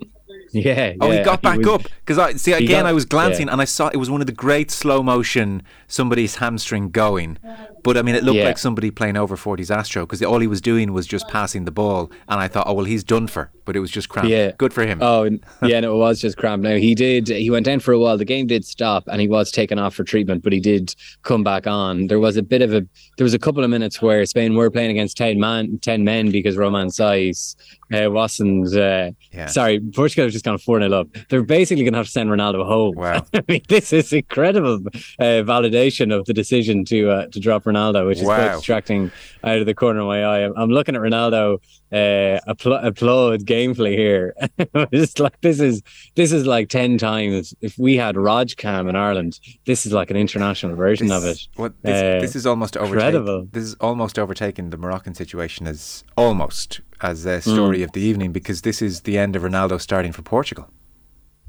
Yeah. 0.55 0.95
Oh, 1.01 1.11
yeah. 1.11 1.19
he 1.19 1.25
got 1.25 1.43
back 1.43 1.55
he 1.55 1.59
was, 1.59 1.69
up 1.69 1.83
because 1.83 2.19
I 2.19 2.35
see 2.35 2.53
again. 2.53 2.85
Got, 2.85 2.87
I 2.87 2.93
was 2.93 3.05
glancing 3.05 3.49
yeah. 3.49 3.53
and 3.53 3.61
I 3.61 3.65
saw 3.65 3.89
it 3.89 3.97
was 3.97 4.11
one 4.11 4.21
of 4.21 4.27
the 4.27 4.33
great 4.33 4.71
slow 4.71 5.03
motion 5.03 5.62
somebody's 5.89 6.37
hamstring 6.37 6.91
going, 6.91 7.39
but 7.83 7.97
I 7.97 8.03
mean 8.03 8.15
it 8.15 8.23
looked 8.23 8.37
yeah. 8.37 8.45
like 8.45 8.59
somebody 8.59 8.91
playing 8.91 9.17
over 9.17 9.37
40s 9.37 9.75
Astro 9.75 10.06
because 10.06 10.23
all 10.23 10.39
he 10.39 10.47
was 10.47 10.61
doing 10.61 10.93
was 10.93 11.06
just 11.06 11.29
passing 11.29 11.65
the 11.65 11.71
ball, 11.73 12.11
and 12.29 12.41
I 12.41 12.49
thought, 12.49 12.67
oh 12.69 12.75
well, 12.75 12.85
he's 12.85 13.05
done 13.05 13.27
for, 13.27 13.51
but 13.65 13.77
it 13.77 13.81
was 13.81 13.91
just 13.91 14.09
cramp. 14.09 14.29
Yeah. 14.29 14.53
Good 14.53 14.73
for 14.73 14.87
him. 14.87 15.01
Oh 15.03 15.25
yeah, 15.62 15.81
no, 15.81 15.95
it 15.95 15.99
was 15.99 16.21
just 16.21 16.37
cramp. 16.37 16.62
Now 16.62 16.77
he 16.77 16.95
did. 16.95 17.29
He 17.29 17.50
went 17.50 17.67
down 17.67 17.81
for 17.81 17.93
a 17.93 17.99
while. 17.99 18.17
The 18.17 18.25
game 18.25 18.47
did 18.47 18.65
stop, 18.65 19.05
and 19.09 19.21
he 19.21 19.29
was 19.29 19.50
taken 19.50 19.79
off 19.79 19.95
for 19.95 20.05
treatment, 20.05 20.43
but 20.43 20.53
he 20.53 20.61
did 20.61 20.95
come 21.23 21.43
back 21.43 21.67
on. 21.67 22.07
There 22.07 22.21
was 22.21 22.37
a 22.37 22.43
bit 22.43 22.62
of 22.62 22.73
a. 22.73 22.87
There 23.17 23.25
was 23.25 23.35
a 23.35 23.39
couple 23.39 23.65
of 23.65 23.71
minutes 23.71 24.00
where 24.00 24.25
Spain 24.27 24.55
were 24.55 24.71
playing 24.71 24.91
against 24.91 25.17
ten 25.17 25.41
man, 25.41 25.79
ten 25.81 26.05
men 26.05 26.31
because 26.31 26.57
Romain 26.57 26.89
Saïss 26.89 27.57
uh, 27.93 28.11
wasn't. 28.11 28.75
Uh, 28.75 29.11
yeah. 29.33 29.47
Sorry, 29.47 29.81
Portugal 29.81 30.25
have 30.25 30.33
just 30.33 30.44
gone 30.44 30.58
4 30.58 30.81
0 30.81 30.93
up. 30.93 31.08
They're 31.29 31.43
basically 31.43 31.85
going 31.85 31.95
to 31.95 31.99
have 31.99 32.07
to 32.07 32.12
send 32.12 32.30
Ronaldo 32.30 32.64
home. 32.64 32.95
Wow. 32.97 33.26
I 33.35 33.42
mean, 33.49 33.62
this 33.69 33.92
is 33.92 34.12
incredible 34.12 34.80
uh, 35.19 35.42
validation 35.42 36.14
of 36.14 36.26
the 36.26 36.35
decision 36.35 36.85
to 36.87 37.11
uh, 37.11 37.26
to 37.28 37.40
drop 37.40 37.64
Ronaldo, 37.64 38.07
which 38.07 38.19
is 38.19 38.25
wow. 38.25 38.37
quite 38.37 38.57
distracting 38.57 39.11
out 39.42 39.59
of 39.59 39.66
the 39.66 39.75
corner 39.75 40.00
of 40.00 40.07
my 40.07 40.25
eye. 40.25 40.45
I'm, 40.45 40.52
I'm 40.57 40.71
looking 40.71 40.95
at 40.95 41.00
Ronaldo 41.00 41.59
uh, 41.92 42.40
apl- 42.49 42.85
applaud 42.85 43.45
gameplay 43.45 43.97
here. 43.97 44.35
it's 44.92 45.19
like 45.19 45.40
this 45.40 45.61
is 45.61 45.83
this 46.14 46.33
is 46.33 46.47
like 46.47 46.69
ten 46.69 46.99
times. 46.99 47.54
If 47.61 47.78
we 47.78 47.97
had 47.97 48.16
Rajcam 48.16 48.88
in 48.88 48.97
Ireland, 48.97 49.40
this 49.64 49.87
is 49.87 49.92
like 49.92 50.11
an 50.11 50.16
international 50.16 50.76
version 50.76 51.09
this, 51.09 51.16
of 51.16 51.25
it. 51.25 51.49
What, 51.57 51.83
this, 51.83 52.02
uh, 52.02 52.21
this 52.21 52.37
is 52.37 52.47
almost 52.47 52.76
overtaken. 52.76 53.49
This 53.52 53.64
is 53.64 53.75
almost 53.75 54.19
overtaken 54.19 54.71
the 54.71 54.76
Moroccan 54.76 55.14
situation 55.14 55.66
is 55.66 56.04
almost 56.16 56.80
as 57.01 57.25
a 57.27 57.41
story 57.41 57.79
mm. 57.79 57.85
of 57.85 57.93
the 57.93 58.01
evening 58.01 58.33
because 58.33 58.63
this 58.63 58.81
is 58.83 59.03
the 59.03 59.19
end 59.19 59.37
of 59.37 59.43
Ronaldo 59.43 59.81
starting 59.81 60.13
for 60.13 60.23
Portugal. 60.23 60.69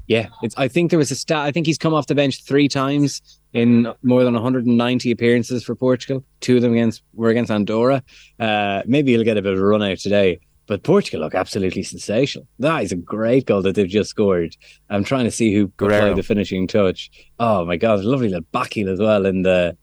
Yeah, 0.06 0.28
it's. 0.42 0.56
I 0.56 0.68
think 0.68 0.90
there 0.90 0.98
was 0.98 1.10
a 1.10 1.16
stat. 1.16 1.38
I 1.38 1.50
think 1.50 1.66
he's 1.66 1.78
come 1.78 1.92
off 1.92 2.06
the 2.06 2.14
bench 2.14 2.44
three 2.44 2.68
times 2.68 3.40
in 3.52 3.92
more 4.02 4.22
than 4.22 4.34
190 4.34 5.10
appearances 5.10 5.64
for 5.64 5.74
Portugal. 5.74 6.24
Two 6.40 6.56
of 6.56 6.62
them 6.62 6.72
against 6.72 7.02
were 7.12 7.30
against 7.30 7.50
Andorra. 7.50 8.02
Uh, 8.38 8.82
maybe 8.86 9.12
he'll 9.12 9.24
get 9.24 9.36
a 9.36 9.42
bit 9.42 9.54
of 9.54 9.58
a 9.58 9.64
run 9.64 9.82
out 9.82 9.98
today. 9.98 10.40
But 10.66 10.82
Portugal 10.82 11.20
look 11.20 11.34
absolutely 11.34 11.82
sensational. 11.84 12.46
That 12.58 12.82
is 12.82 12.92
a 12.92 12.96
great 12.96 13.46
goal 13.46 13.62
that 13.62 13.76
they've 13.76 13.88
just 13.88 14.10
scored. 14.10 14.56
I'm 14.90 15.04
trying 15.04 15.24
to 15.24 15.30
see 15.30 15.54
who 15.54 15.68
play 15.68 16.12
the 16.12 16.22
finishing 16.22 16.66
touch. 16.66 17.10
Oh 17.38 17.64
my 17.64 17.76
god, 17.76 18.00
lovely 18.04 18.28
little 18.28 18.46
backheel 18.52 18.92
as 18.92 18.98
well 18.98 19.26
in 19.26 19.42
the 19.42 19.76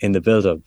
in 0.00 0.12
the 0.12 0.20
build 0.20 0.46
up. 0.46 0.58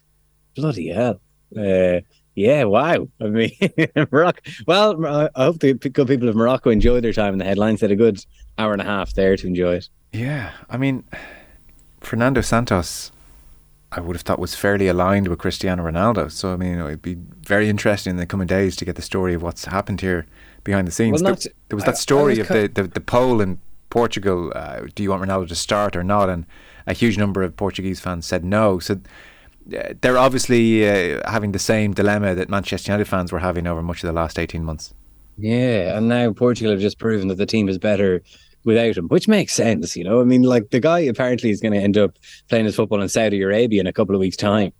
Bloody 0.55 0.89
hell. 0.89 1.21
Uh, 1.55 2.01
yeah, 2.37 2.63
wow. 2.65 3.07
I 3.19 3.25
mean, 3.25 3.51
Morocco. 4.11 4.39
Well, 4.67 5.05
I 5.35 5.43
hope 5.43 5.59
the 5.59 5.73
good 5.73 6.07
people 6.07 6.29
of 6.29 6.35
Morocco 6.35 6.69
enjoy 6.69 7.01
their 7.01 7.11
time 7.11 7.33
in 7.33 7.39
the 7.39 7.45
headlines. 7.45 7.79
They 7.79 7.85
had 7.85 7.91
a 7.91 7.95
good 7.95 8.23
hour 8.59 8.73
and 8.73 8.81
a 8.81 8.85
half 8.85 9.13
there 9.15 9.35
to 9.35 9.47
enjoy 9.47 9.75
it. 9.77 9.89
Yeah, 10.13 10.51
I 10.69 10.77
mean, 10.77 11.03
Fernando 11.99 12.41
Santos 12.41 13.11
I 13.91 14.01
would 14.01 14.15
have 14.15 14.21
thought 14.21 14.37
was 14.37 14.53
fairly 14.53 14.87
aligned 14.87 15.27
with 15.29 15.39
Cristiano 15.39 15.83
Ronaldo. 15.83 16.31
So 16.31 16.53
I 16.53 16.57
mean, 16.57 16.77
it'd 16.79 17.01
be 17.01 17.15
very 17.15 17.69
interesting 17.69 18.11
in 18.11 18.17
the 18.17 18.27
coming 18.27 18.47
days 18.47 18.75
to 18.77 18.85
get 18.85 18.95
the 18.95 19.01
story 19.01 19.33
of 19.33 19.41
what's 19.41 19.65
happened 19.65 20.01
here 20.01 20.27
behind 20.63 20.87
the 20.87 20.91
scenes. 20.91 21.23
Well, 21.23 21.23
there, 21.23 21.31
not- 21.33 21.45
there 21.69 21.75
was 21.75 21.85
that 21.85 21.97
story 21.97 22.37
I 22.37 22.41
of 22.41 22.49
was 22.49 22.61
the, 22.61 22.67
the 22.67 22.83
the 22.83 23.01
poll 23.01 23.41
in 23.41 23.59
Portugal. 23.89 24.51
Uh, 24.55 24.81
do 24.93 25.01
you 25.01 25.09
want 25.09 25.23
Ronaldo 25.23 25.47
to 25.47 25.55
start 25.55 25.95
or 25.95 26.03
not? 26.03 26.29
And 26.29 26.45
a 26.85 26.93
huge 26.93 27.17
number 27.17 27.41
of 27.41 27.55
Portuguese 27.55 27.99
fans 27.99 28.27
said 28.27 28.45
no. 28.45 28.77
So. 28.79 28.99
Uh, 29.75 29.93
they're 30.01 30.17
obviously 30.17 30.87
uh, 30.87 31.29
having 31.29 31.51
the 31.51 31.59
same 31.59 31.93
dilemma 31.93 32.35
that 32.35 32.49
Manchester 32.49 32.91
United 32.91 33.05
fans 33.05 33.31
were 33.31 33.39
having 33.39 33.67
over 33.67 33.81
much 33.81 34.03
of 34.03 34.07
the 34.07 34.13
last 34.13 34.39
18 34.39 34.63
months. 34.63 34.93
Yeah, 35.37 35.97
and 35.97 36.07
now 36.07 36.33
Portugal 36.33 36.71
have 36.71 36.81
just 36.81 36.97
proven 36.97 37.27
that 37.27 37.35
the 37.35 37.45
team 37.45 37.69
is 37.69 37.77
better 37.77 38.23
without 38.67 38.97
him, 38.97 39.07
which 39.07 39.27
makes 39.27 39.53
sense. 39.53 39.95
You 39.95 40.03
know, 40.03 40.19
I 40.19 40.25
mean, 40.25 40.43
like 40.43 40.71
the 40.71 40.79
guy 40.79 40.99
apparently 40.99 41.49
is 41.49 41.61
going 41.61 41.73
to 41.73 41.79
end 41.79 41.97
up 41.97 42.17
playing 42.49 42.65
his 42.65 42.75
football 42.75 43.01
in 43.01 43.07
Saudi 43.07 43.41
Arabia 43.41 43.79
in 43.79 43.87
a 43.87 43.93
couple 43.93 44.13
of 44.13 44.19
weeks' 44.19 44.35
time. 44.35 44.73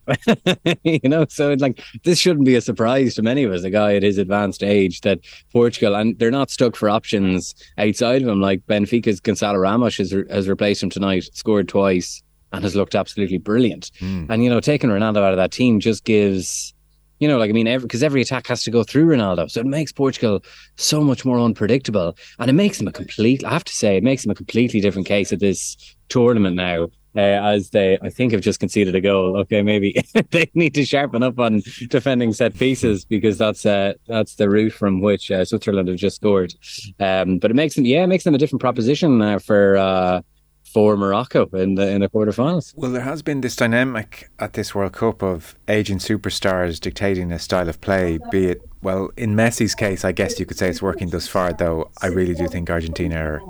you 0.83 1.07
know, 1.07 1.25
so 1.29 1.51
it's 1.51 1.61
like 1.61 1.81
this 2.03 2.19
shouldn't 2.19 2.45
be 2.45 2.55
a 2.55 2.61
surprise 2.61 3.15
to 3.15 3.21
many 3.21 3.43
of 3.43 3.51
us. 3.51 3.63
A 3.63 3.69
guy 3.69 3.95
at 3.95 4.03
his 4.03 4.17
advanced 4.17 4.61
age 4.61 5.01
that 5.01 5.19
Portugal 5.53 5.95
and 5.95 6.19
they're 6.19 6.31
not 6.31 6.51
stuck 6.51 6.75
for 6.75 6.89
options 6.89 7.55
outside 7.77 8.21
of 8.21 8.27
him. 8.27 8.41
Like 8.41 8.65
Benfica's 8.67 9.21
Gonzalo 9.21 9.57
Ramos 9.57 9.97
has, 9.97 10.13
has 10.29 10.49
replaced 10.49 10.83
him 10.83 10.89
tonight, 10.89 11.29
scored 11.33 11.69
twice, 11.69 12.21
and 12.53 12.63
has 12.63 12.75
looked 12.75 12.95
absolutely 12.95 13.37
brilliant. 13.37 13.91
And 14.29 14.43
you 14.43 14.49
know, 14.49 14.59
taking 14.59 14.89
Ronaldo 14.89 15.17
out 15.17 15.33
of 15.33 15.37
that 15.37 15.51
team 15.51 15.79
just 15.79 16.03
gives 16.03 16.73
you 17.19 17.27
know, 17.27 17.37
like 17.37 17.49
I 17.49 17.53
mean, 17.53 17.79
because 17.79 18.03
every, 18.03 18.21
attack 18.21 18.47
has 18.47 18.63
to 18.63 18.71
go 18.71 18.83
through 18.83 19.07
Ronaldo, 19.07 19.49
so 19.49 19.61
it 19.61 19.65
makes 19.65 19.91
Portugal 19.91 20.43
so 20.75 21.01
much 21.01 21.25
more 21.25 21.39
unpredictable, 21.39 22.17
and 22.39 22.49
it 22.49 22.53
makes 22.53 22.77
them 22.77 22.87
a 22.87 22.91
complete. 22.91 23.43
I 23.43 23.51
have 23.51 23.63
to 23.63 23.73
say, 23.73 23.97
it 23.97 24.03
makes 24.03 24.23
them 24.23 24.31
a 24.31 24.35
completely 24.35 24.81
different 24.81 25.07
case 25.07 25.33
at 25.33 25.39
this 25.39 25.77
tournament 26.09 26.55
now. 26.55 26.87
Uh, 27.15 27.41
as 27.41 27.71
they, 27.71 27.97
I 28.03 28.11
think, 28.11 28.31
have 28.31 28.41
just 28.41 28.59
conceded 28.59 28.93
a 28.93 29.01
goal. 29.01 29.37
Okay, 29.37 29.63
maybe 29.63 29.99
they 30.29 30.51
need 30.53 30.75
to 30.75 30.85
sharpen 30.85 31.23
up 31.23 31.39
on 31.39 31.63
defending 31.87 32.31
set 32.31 32.53
pieces 32.53 33.05
because 33.05 33.39
that's 33.39 33.65
uh, 33.65 33.93
that's 34.07 34.35
the 34.35 34.47
route 34.47 34.73
from 34.73 35.01
which 35.01 35.31
uh, 35.31 35.43
Switzerland 35.43 35.87
have 35.87 35.97
just 35.97 36.17
scored. 36.17 36.53
Um, 36.99 37.39
but 37.39 37.49
it 37.49 37.55
makes 37.55 37.73
them, 37.73 37.85
yeah, 37.85 38.03
it 38.03 38.07
makes 38.07 38.23
them 38.23 38.35
a 38.35 38.37
different 38.37 38.61
proposition 38.61 39.19
uh, 39.23 39.39
for 39.39 39.77
uh, 39.77 40.21
for 40.77 40.95
Morocco 40.95 41.47
in 41.53 41.73
the 41.73 41.89
in 41.89 42.01
the 42.01 42.07
quarterfinals. 42.07 42.71
Well, 42.77 42.91
there 42.91 43.01
has 43.01 43.23
been 43.23 43.41
this 43.41 43.55
dynamic 43.55 44.29
at 44.37 44.53
this 44.53 44.75
World 44.75 44.93
Cup 44.93 45.23
of 45.23 45.55
aging 45.67 45.97
superstars 45.97 46.79
dictating 46.79 47.31
a 47.31 47.39
style 47.39 47.67
of 47.67 47.81
play, 47.81 48.19
be 48.29 48.45
it, 48.51 48.61
well, 48.83 49.09
in 49.17 49.35
Messi's 49.35 49.73
case, 49.73 50.05
I 50.05 50.11
guess 50.11 50.39
you 50.39 50.45
could 50.45 50.59
say 50.59 50.69
it's 50.69 50.79
working 50.79 51.09
thus 51.09 51.27
far, 51.27 51.51
though 51.51 51.89
I 52.03 52.07
really 52.17 52.35
do 52.35 52.47
think 52.47 52.69
Argentina 52.69 53.15
are 53.15 53.41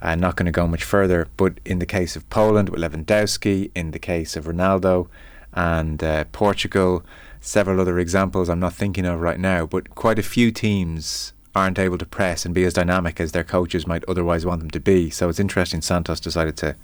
uh, 0.00 0.14
not 0.14 0.36
going 0.36 0.46
to 0.46 0.52
go 0.52 0.68
much 0.68 0.84
further. 0.84 1.26
But 1.36 1.58
in 1.64 1.80
the 1.80 1.86
case 1.98 2.14
of 2.14 2.30
Poland 2.30 2.68
with 2.68 2.80
Lewandowski, 2.80 3.72
in 3.74 3.90
the 3.90 3.98
case 3.98 4.36
of 4.36 4.44
Ronaldo 4.44 5.08
and 5.52 6.00
uh, 6.04 6.26
Portugal, 6.30 7.04
several 7.40 7.80
other 7.80 7.98
examples 7.98 8.48
I'm 8.48 8.60
not 8.60 8.74
thinking 8.74 9.04
of 9.04 9.20
right 9.20 9.40
now, 9.40 9.66
but 9.66 9.96
quite 9.96 10.20
a 10.20 10.22
few 10.22 10.52
teams 10.52 11.32
aren't 11.58 11.78
able 11.78 11.98
to 11.98 12.06
press 12.06 12.44
and 12.44 12.54
be 12.54 12.64
as 12.64 12.74
dynamic 12.74 13.20
as 13.20 13.32
their 13.32 13.44
coaches 13.44 13.86
might 13.86 14.04
otherwise 14.08 14.46
want 14.46 14.60
them 14.60 14.70
to 14.70 14.80
be. 14.80 15.10
So 15.10 15.28
it's 15.28 15.40
interesting 15.40 15.82
Santos 15.82 16.20
decided 16.20 16.56
to 16.58 16.76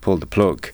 pull 0.00 0.16
the 0.16 0.26
plug. 0.26 0.70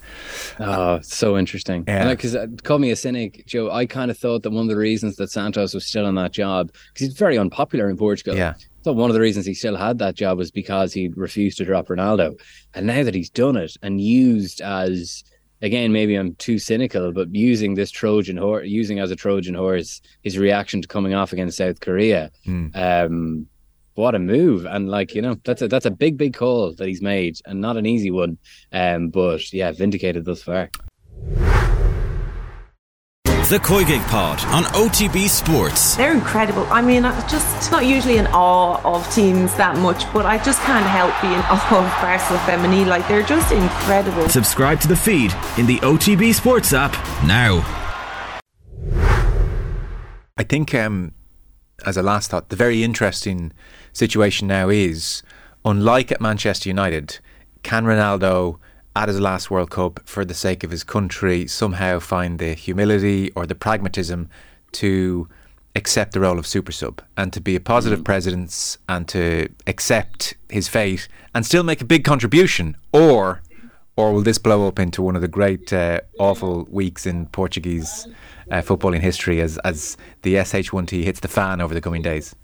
Oh, 0.58 1.00
so 1.02 1.38
interesting. 1.38 1.84
Yeah. 1.86 2.10
Because 2.10 2.34
uh, 2.34 2.46
call 2.64 2.78
me 2.78 2.90
a 2.90 2.96
cynic, 2.96 3.46
Joe. 3.46 3.70
I 3.70 3.86
kind 3.86 4.10
of 4.10 4.18
thought 4.18 4.42
that 4.42 4.50
one 4.50 4.64
of 4.64 4.68
the 4.68 4.76
reasons 4.76 5.16
that 5.16 5.30
Santos 5.30 5.74
was 5.74 5.86
still 5.86 6.06
on 6.06 6.16
that 6.16 6.32
job, 6.32 6.72
because 6.92 7.06
he's 7.06 7.18
very 7.18 7.38
unpopular 7.38 7.88
in 7.88 7.96
Portugal. 7.96 8.36
Yeah. 8.36 8.54
So 8.82 8.92
one 8.92 9.10
of 9.10 9.14
the 9.14 9.20
reasons 9.20 9.46
he 9.46 9.54
still 9.54 9.76
had 9.76 9.98
that 9.98 10.16
job 10.16 10.38
was 10.38 10.50
because 10.50 10.92
he 10.92 11.08
refused 11.08 11.58
to 11.58 11.64
drop 11.64 11.86
Ronaldo. 11.86 12.38
And 12.74 12.86
now 12.86 13.04
that 13.04 13.14
he's 13.14 13.30
done 13.30 13.56
it 13.56 13.76
and 13.82 14.00
used 14.00 14.60
as 14.60 15.22
again, 15.62 15.92
maybe 15.92 16.16
I'm 16.16 16.34
too 16.34 16.58
cynical, 16.58 17.12
but 17.12 17.34
using 17.34 17.74
this 17.74 17.90
Trojan 17.90 18.36
horse, 18.36 18.66
using 18.66 18.98
as 18.98 19.10
a 19.10 19.16
Trojan 19.16 19.54
horse 19.54 20.02
his 20.22 20.36
reaction 20.36 20.82
to 20.82 20.88
coming 20.88 21.14
off 21.14 21.32
against 21.32 21.56
South 21.56 21.80
Korea, 21.80 22.30
um, 22.74 23.46
what 23.94 24.14
a 24.14 24.18
move! 24.18 24.66
And 24.66 24.88
like 24.88 25.14
you 25.14 25.22
know, 25.22 25.36
that's 25.44 25.62
a 25.62 25.68
that's 25.68 25.86
a 25.86 25.90
big 25.90 26.16
big 26.18 26.34
call 26.34 26.72
that 26.74 26.88
he's 26.88 27.02
made, 27.02 27.38
and 27.46 27.60
not 27.60 27.76
an 27.76 27.86
easy 27.86 28.10
one. 28.10 28.38
Um, 28.72 29.08
but 29.08 29.52
yeah, 29.52 29.70
vindicated 29.72 30.24
thus 30.24 30.42
far. 30.42 30.70
The 33.52 33.58
Koi 33.58 33.84
Gig 33.84 34.00
Pod 34.04 34.42
on 34.46 34.64
OTB 34.72 35.28
Sports. 35.28 35.94
They're 35.94 36.14
incredible. 36.14 36.66
I 36.70 36.80
mean, 36.80 37.04
I'm 37.04 37.20
just 37.28 37.70
not 37.70 37.84
usually 37.84 38.16
in 38.16 38.26
awe 38.28 38.80
of 38.82 39.06
teams 39.14 39.54
that 39.56 39.76
much, 39.76 40.10
but 40.14 40.24
I 40.24 40.42
just 40.42 40.58
can't 40.62 40.86
help 40.86 41.12
being 41.20 41.34
awe 41.50 41.84
of 41.84 42.00
Barcelona 42.00 42.46
Feminine. 42.46 42.88
Like, 42.88 43.06
they're 43.08 43.22
just 43.22 43.52
incredible. 43.52 44.26
Subscribe 44.30 44.80
to 44.80 44.88
the 44.88 44.96
feed 44.96 45.34
in 45.58 45.66
the 45.66 45.76
OTB 45.80 46.32
Sports 46.32 46.72
app 46.72 46.92
now. 47.26 47.60
I 50.38 50.44
think, 50.44 50.74
um, 50.74 51.12
as 51.84 51.98
a 51.98 52.02
last 52.02 52.30
thought, 52.30 52.48
the 52.48 52.56
very 52.56 52.82
interesting 52.82 53.52
situation 53.92 54.48
now 54.48 54.70
is, 54.70 55.22
unlike 55.62 56.10
at 56.10 56.22
Manchester 56.22 56.70
United, 56.70 57.18
can 57.62 57.84
Ronaldo, 57.84 58.56
at 58.94 59.08
his 59.08 59.20
last 59.20 59.50
World 59.50 59.70
Cup, 59.70 60.00
for 60.04 60.24
the 60.24 60.34
sake 60.34 60.64
of 60.64 60.70
his 60.70 60.84
country, 60.84 61.46
somehow 61.46 61.98
find 61.98 62.38
the 62.38 62.54
humility 62.54 63.30
or 63.32 63.46
the 63.46 63.54
pragmatism 63.54 64.28
to 64.72 65.28
accept 65.74 66.12
the 66.12 66.20
role 66.20 66.38
of 66.38 66.46
super 66.46 66.72
sub 66.72 67.00
and 67.16 67.32
to 67.32 67.40
be 67.40 67.56
a 67.56 67.60
positive 67.60 68.04
presence 68.04 68.76
and 68.88 69.08
to 69.08 69.48
accept 69.66 70.34
his 70.50 70.68
fate 70.68 71.08
and 71.34 71.46
still 71.46 71.62
make 71.62 71.80
a 71.80 71.84
big 71.84 72.04
contribution, 72.04 72.76
or 72.92 73.42
or 73.96 74.12
will 74.12 74.22
this 74.22 74.38
blow 74.38 74.66
up 74.66 74.78
into 74.78 75.02
one 75.02 75.16
of 75.16 75.22
the 75.22 75.28
great 75.28 75.72
uh, 75.72 76.00
awful 76.18 76.66
weeks 76.70 77.04
in 77.04 77.26
Portuguese 77.26 78.08
uh, 78.50 78.56
footballing 78.56 79.00
history 79.00 79.40
as 79.40 79.58
as 79.58 79.96
the 80.22 80.34
SH1T 80.34 81.04
hits 81.04 81.20
the 81.20 81.28
fan 81.28 81.60
over 81.60 81.72
the 81.72 81.80
coming 81.80 82.02
days? 82.02 82.34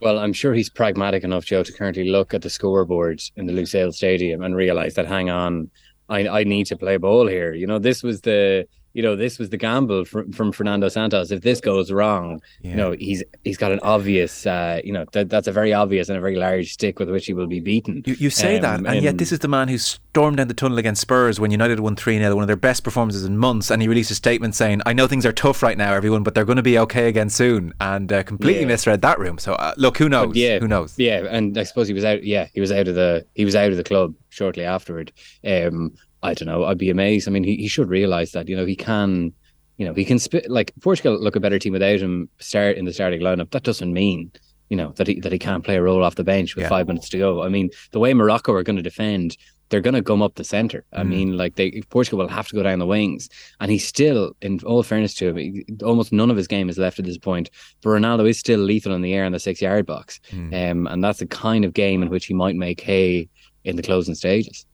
Well, 0.00 0.18
I'm 0.18 0.32
sure 0.32 0.52
he's 0.52 0.68
pragmatic 0.68 1.24
enough, 1.24 1.44
Joe, 1.44 1.62
to 1.62 1.72
currently 1.72 2.10
look 2.10 2.34
at 2.34 2.42
the 2.42 2.50
scoreboard 2.50 3.22
in 3.36 3.46
the 3.46 3.52
Lusail 3.52 3.94
Stadium 3.94 4.42
and 4.42 4.54
realize 4.54 4.94
that, 4.94 5.06
hang 5.06 5.30
on, 5.30 5.70
I, 6.08 6.28
I 6.28 6.44
need 6.44 6.66
to 6.66 6.76
play 6.76 6.96
ball 6.96 7.26
here. 7.26 7.52
You 7.52 7.66
know, 7.66 7.78
this 7.78 8.02
was 8.02 8.20
the 8.22 8.66
you 8.96 9.02
know 9.02 9.14
this 9.14 9.38
was 9.38 9.48
the 9.50 9.56
gamble 9.66 10.04
from, 10.04 10.32
from 10.32 10.48
Fernando 10.52 10.88
Santos. 10.88 11.30
If 11.30 11.42
this 11.42 11.60
goes 11.60 11.92
wrong, 11.98 12.40
Yeah. 12.62 12.70
you 12.70 12.76
know 12.80 12.90
he's 12.92 13.22
he's 13.44 13.58
got 13.58 13.70
an 13.76 13.80
obvious, 13.82 14.46
uh, 14.46 14.80
you 14.86 14.92
know 14.96 15.04
that 15.12 15.28
that's 15.32 15.48
a 15.48 15.52
very 15.52 15.72
obvious 15.82 16.08
and 16.08 16.16
a 16.16 16.20
very 16.20 16.36
large 16.36 16.72
stick 16.72 16.98
with 16.98 17.10
which 17.10 17.26
he 17.26 17.34
will 17.34 17.46
be 17.56 17.60
beaten. 17.60 18.02
You, 18.06 18.14
you 18.24 18.30
say 18.30 18.56
Um, 18.56 18.62
that, 18.84 18.94
and 18.94 19.02
yet 19.04 19.18
this 19.18 19.32
is 19.32 19.40
the 19.40 19.48
man 19.48 19.68
who 19.68 19.76
stormed 19.78 20.38
down 20.38 20.48
the 20.48 20.54
tunnel 20.54 20.78
against 20.78 21.02
Spurs 21.02 21.38
when 21.38 21.50
United 21.50 21.78
won 21.80 21.94
3 21.94 22.18
0, 22.18 22.34
one 22.34 22.42
of 22.42 22.48
their 22.48 22.56
best 22.56 22.82
performances 22.84 23.24
in 23.24 23.36
months. 23.36 23.70
And 23.70 23.82
he 23.82 23.88
released 23.88 24.10
a 24.10 24.14
statement 24.14 24.54
saying, 24.54 24.80
I 24.86 24.92
know 24.94 25.06
things 25.06 25.26
are 25.26 25.32
tough 25.32 25.62
right 25.62 25.76
now, 25.76 25.92
everyone, 25.92 26.22
but 26.22 26.34
they're 26.34 26.46
going 26.46 26.56
to 26.56 26.62
be 26.72 26.78
okay 26.78 27.08
again 27.08 27.28
soon. 27.28 27.74
And 27.80 28.10
uh, 28.10 28.22
completely 28.22 28.62
Yeah. 28.62 28.68
misread 28.68 29.02
that 29.02 29.18
room. 29.18 29.36
So, 29.38 29.52
uh, 29.54 29.74
look, 29.76 29.98
who 29.98 30.08
knows? 30.08 30.34
yeah, 30.34 30.58
Who 30.58 30.68
knows? 30.68 30.94
Yeah, 30.96 31.18
and 31.30 31.56
I 31.58 31.64
suppose 31.64 31.86
he 31.88 31.94
was 31.94 32.04
out. 32.06 32.24
Yeah, 32.24 32.46
he 32.54 32.60
was 32.62 32.72
out 32.72 32.88
of 32.88 32.94
the 32.94 33.26
he 33.34 33.44
was 33.44 33.54
out 33.54 33.70
of 33.72 33.76
the 33.76 33.84
club 33.84 34.14
shortly 34.30 34.64
afterward. 34.64 35.12
Um, 35.46 35.92
I 36.26 36.34
don't 36.34 36.46
know. 36.48 36.64
I'd 36.64 36.78
be 36.78 36.90
amazed. 36.90 37.28
I 37.28 37.30
mean, 37.30 37.44
he, 37.44 37.56
he 37.56 37.68
should 37.68 37.88
realize 37.88 38.32
that 38.32 38.48
you 38.48 38.56
know 38.56 38.66
he 38.66 38.76
can, 38.76 39.32
you 39.78 39.86
know, 39.86 39.94
he 39.94 40.04
can 40.04 40.18
spit 40.18 40.50
like 40.50 40.72
Portugal 40.82 41.18
look 41.18 41.36
a 41.36 41.40
better 41.40 41.58
team 41.58 41.72
without 41.72 42.00
him. 42.00 42.28
Start 42.38 42.76
in 42.76 42.84
the 42.84 42.92
starting 42.92 43.20
lineup. 43.20 43.50
That 43.50 43.62
doesn't 43.62 43.92
mean 43.92 44.30
you 44.68 44.76
know 44.76 44.90
that 44.96 45.06
he 45.06 45.20
that 45.20 45.32
he 45.32 45.38
can't 45.38 45.64
play 45.64 45.76
a 45.76 45.82
role 45.82 46.02
off 46.04 46.16
the 46.16 46.24
bench 46.24 46.56
with 46.56 46.64
Yeah. 46.64 46.68
five 46.68 46.88
minutes 46.88 47.08
to 47.10 47.18
go. 47.18 47.42
I 47.42 47.48
mean, 47.48 47.70
the 47.92 48.00
way 48.00 48.12
Morocco 48.14 48.52
are 48.52 48.62
going 48.64 48.76
to 48.76 48.82
defend. 48.82 49.36
They're 49.68 49.80
going 49.80 49.94
to 49.94 50.00
gum 50.00 50.22
up 50.22 50.36
the 50.36 50.44
center. 50.44 50.84
I 50.92 51.02
Mm. 51.02 51.08
mean, 51.08 51.36
like 51.36 51.56
they 51.56 51.82
Portugal 51.90 52.20
will 52.20 52.28
have 52.28 52.46
to 52.46 52.54
go 52.54 52.62
down 52.62 52.78
the 52.78 52.86
wings, 52.86 53.28
and 53.58 53.68
he's 53.68 53.84
still, 53.84 54.30
in 54.40 54.60
all 54.64 54.84
fairness 54.84 55.12
to 55.14 55.30
him, 55.30 55.36
he- 55.38 55.64
almost 55.82 56.12
none 56.12 56.30
of 56.30 56.36
his 56.36 56.46
game 56.46 56.68
is 56.68 56.78
left 56.78 57.00
at 57.00 57.04
this 57.04 57.18
point. 57.18 57.50
But 57.82 57.90
Ronaldo 57.90 58.28
is 58.28 58.38
still 58.38 58.60
lethal 58.60 58.94
in 58.94 59.02
the 59.02 59.12
air 59.12 59.24
in 59.24 59.32
the 59.32 59.40
six 59.40 59.60
yard 59.60 59.84
box, 59.84 60.20
Mm. 60.30 60.70
um, 60.70 60.86
and 60.86 61.02
that's 61.02 61.18
the 61.18 61.26
kind 61.26 61.64
of 61.64 61.74
game 61.74 62.00
in 62.04 62.10
which 62.10 62.26
he 62.26 62.32
might 62.34 62.54
make 62.54 62.80
hay 62.80 63.28
in 63.64 63.74
the 63.74 63.82
closing 63.82 64.14
stages. 64.14 64.64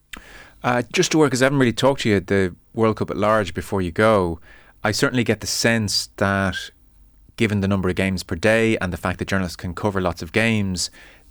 Uh, 0.63 0.83
just 0.93 1.11
to 1.13 1.19
work, 1.19 1.31
because 1.31 1.43
I 1.43 1.47
haven't 1.47 1.59
really 1.59 1.73
talked 1.73 2.03
to 2.03 2.09
you 2.09 2.17
at 2.17 2.29
the 2.29 2.55
World 2.73 2.97
Cup 2.97 3.11
at 3.11 3.17
large 3.17 3.53
before 3.53 3.83
you 3.83 3.91
go, 3.91 4.41
I 4.85 4.93
certainly 4.93 5.25
get 5.25 5.41
the 5.41 5.47
sense 5.47 6.09
that, 6.17 6.71
given 7.37 7.61
the 7.61 7.69
number 7.69 7.89
of 7.89 7.97
games 7.97 8.23
per 8.23 8.37
day 8.37 8.77
and 8.79 8.93
the 8.93 8.97
fact 8.97 9.19
that 9.19 9.29
journalists 9.29 9.57
can 9.57 9.75
cover 9.75 10.01
lots 10.01 10.23
of 10.23 10.33
games, 10.33 10.91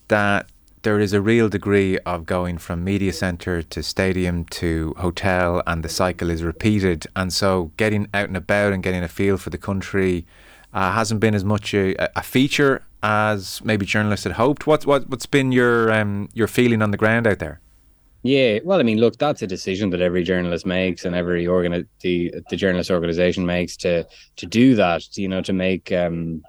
that 0.10 0.50
there 0.84 1.00
is 1.00 1.14
a 1.14 1.22
real 1.22 1.48
degree 1.48 1.98
of 2.00 2.26
going 2.26 2.58
from 2.58 2.84
media 2.84 3.14
centre 3.14 3.62
to 3.62 3.84
stadium 3.84 4.46
to 4.46 4.94
hotel, 4.98 5.64
and 5.66 5.84
the 5.84 5.90
cycle 5.90 6.30
is 6.30 6.44
repeated. 6.44 7.08
And 7.16 7.32
so, 7.32 7.72
getting 7.78 8.08
out 8.14 8.28
and 8.28 8.38
about 8.38 8.74
and 8.74 8.84
getting 8.84 9.04
a 9.04 9.08
feel 9.08 9.38
for 9.38 9.50
the 9.50 9.58
country 9.58 10.26
uh, 10.74 10.92
hasn't 10.92 11.20
been 11.22 11.36
as 11.36 11.46
much 11.46 11.74
a, 11.74 11.96
a 12.18 12.24
feature 12.24 12.82
as 13.04 13.62
maybe 13.64 13.86
journalists 13.86 14.24
had 14.26 14.34
hoped. 14.34 14.68
What's 14.68 14.86
what, 14.86 15.10
what's 15.10 15.26
been 15.26 15.52
your 15.52 15.92
um, 15.92 16.30
your 16.34 16.48
feeling 16.48 16.82
on 16.82 16.92
the 16.92 16.98
ground 16.98 17.28
out 17.28 17.40
there? 17.40 17.62
Yeah, 18.24 18.60
well, 18.64 18.80
I 18.80 18.84
mean, 18.84 19.00
look, 19.00 19.18
that's 19.18 19.42
a 19.42 19.48
decision 19.48 19.90
that 19.92 20.02
every 20.02 20.24
journalist 20.24 20.66
makes, 20.66 21.06
and 21.06 21.16
every 21.16 21.46
the 21.46 22.34
the 22.50 22.56
journalist 22.56 22.92
organization 22.92 23.46
makes 23.46 23.76
to 23.78 24.06
to 24.36 24.46
do 24.46 24.76
that. 24.76 25.18
You 25.18 25.28
know, 25.28 25.42
to 25.42 25.54
make 25.54 25.92
um 25.92 26.44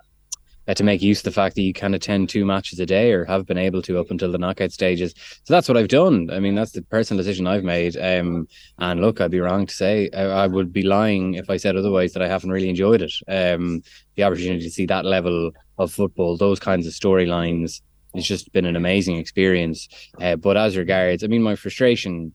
uh, 0.68 0.74
to 0.74 0.84
make 0.84 1.02
use 1.02 1.18
of 1.20 1.24
the 1.24 1.30
fact 1.32 1.56
that 1.56 1.62
you 1.62 1.72
can 1.72 1.94
attend 1.94 2.28
two 2.28 2.44
matches 2.44 2.78
a 2.78 2.86
day 2.86 3.12
or 3.12 3.24
have 3.24 3.46
been 3.46 3.58
able 3.58 3.82
to 3.82 3.98
up 3.98 4.10
until 4.10 4.30
the 4.30 4.38
knockout 4.38 4.72
stages. 4.72 5.14
So 5.44 5.54
that's 5.54 5.68
what 5.68 5.76
I've 5.76 5.88
done. 5.88 6.30
I 6.30 6.38
mean, 6.38 6.54
that's 6.54 6.72
the 6.72 6.82
personal 6.82 7.22
decision 7.22 7.46
I've 7.46 7.64
made. 7.64 7.96
Um, 7.96 8.46
and 8.78 9.00
look, 9.00 9.20
I'd 9.20 9.30
be 9.30 9.40
wrong 9.40 9.66
to 9.66 9.74
say 9.74 10.08
I, 10.14 10.22
I, 10.22 10.46
would 10.46 10.72
be 10.72 10.82
lying 10.82 11.34
if 11.34 11.50
I 11.50 11.56
said 11.56 11.76
otherwise 11.76 12.12
that 12.12 12.22
I 12.22 12.28
haven't 12.28 12.52
really 12.52 12.68
enjoyed 12.68 13.02
it. 13.02 13.12
Um, 13.28 13.82
the 14.14 14.22
opportunity 14.22 14.62
to 14.62 14.70
see 14.70 14.86
that 14.86 15.04
level 15.04 15.50
of 15.78 15.92
football, 15.92 16.36
those 16.36 16.60
kinds 16.60 16.86
of 16.86 16.92
storylines, 16.92 17.80
it's 18.14 18.26
just 18.26 18.52
been 18.52 18.66
an 18.66 18.76
amazing 18.76 19.16
experience. 19.16 19.88
Uh, 20.20 20.36
but 20.36 20.56
as 20.56 20.76
regards, 20.76 21.24
I 21.24 21.26
mean, 21.26 21.42
my 21.42 21.56
frustration 21.56 22.32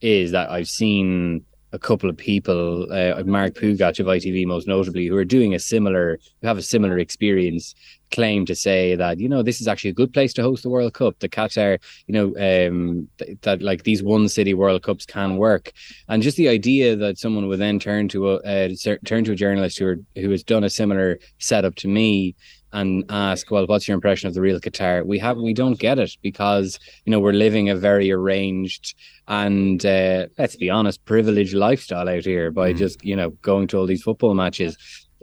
is 0.00 0.32
that 0.32 0.50
I've 0.50 0.68
seen 0.68 1.44
a 1.72 1.78
couple 1.78 2.10
of 2.10 2.16
people, 2.16 2.92
uh, 2.92 3.22
Mark 3.24 3.54
Pougatch 3.54 4.00
of 4.00 4.06
ITV 4.06 4.44
most 4.46 4.66
notably, 4.66 5.06
who 5.06 5.16
are 5.16 5.24
doing 5.24 5.54
a 5.54 5.58
similar, 5.58 6.18
who 6.40 6.48
have 6.48 6.58
a 6.58 6.62
similar 6.62 6.98
experience, 6.98 7.74
claim 8.10 8.44
to 8.44 8.56
say 8.56 8.96
that 8.96 9.20
you 9.20 9.28
know 9.28 9.40
this 9.40 9.60
is 9.60 9.68
actually 9.68 9.90
a 9.90 9.94
good 9.94 10.12
place 10.12 10.32
to 10.32 10.42
host 10.42 10.64
the 10.64 10.68
World 10.68 10.94
Cup. 10.94 11.18
The 11.20 11.28
Qatar, 11.28 11.78
you 12.08 12.12
know, 12.14 12.26
um, 12.36 13.08
th- 13.18 13.38
that 13.42 13.62
like 13.62 13.84
these 13.84 14.02
one 14.02 14.28
city 14.28 14.52
World 14.52 14.82
Cups 14.82 15.06
can 15.06 15.36
work, 15.36 15.72
and 16.08 16.22
just 16.22 16.36
the 16.36 16.48
idea 16.48 16.96
that 16.96 17.18
someone 17.18 17.46
would 17.46 17.60
then 17.60 17.78
turn 17.78 18.08
to 18.08 18.32
a 18.32 18.36
uh, 18.38 18.68
turn 19.04 19.24
to 19.24 19.32
a 19.32 19.36
journalist 19.36 19.78
who 19.78 19.86
are, 19.86 19.98
who 20.16 20.30
has 20.30 20.42
done 20.42 20.64
a 20.64 20.70
similar 20.70 21.20
setup 21.38 21.76
to 21.76 21.88
me 21.88 22.34
and 22.72 23.04
ask, 23.08 23.50
well, 23.50 23.66
what's 23.66 23.88
your 23.88 23.94
impression 23.94 24.28
of 24.28 24.34
the 24.34 24.40
real 24.40 24.60
Qatar? 24.60 25.04
We 25.04 25.18
have 25.18 25.36
we 25.36 25.54
don't 25.54 25.78
get 25.78 25.98
it 25.98 26.16
because 26.22 26.78
you 27.04 27.10
know 27.10 27.20
we're 27.20 27.32
living 27.32 27.68
a 27.68 27.76
very 27.76 28.10
arranged 28.10 28.94
and 29.30 29.86
uh, 29.86 30.26
let's 30.38 30.56
be 30.56 30.68
honest, 30.68 31.04
privileged 31.04 31.54
lifestyle 31.54 32.08
out 32.08 32.24
here 32.24 32.50
by 32.50 32.72
mm. 32.72 32.76
just 32.76 33.02
you 33.04 33.16
know 33.16 33.30
going 33.42 33.68
to 33.68 33.78
all 33.78 33.86
these 33.86 34.02
football 34.02 34.34
matches. 34.34 34.76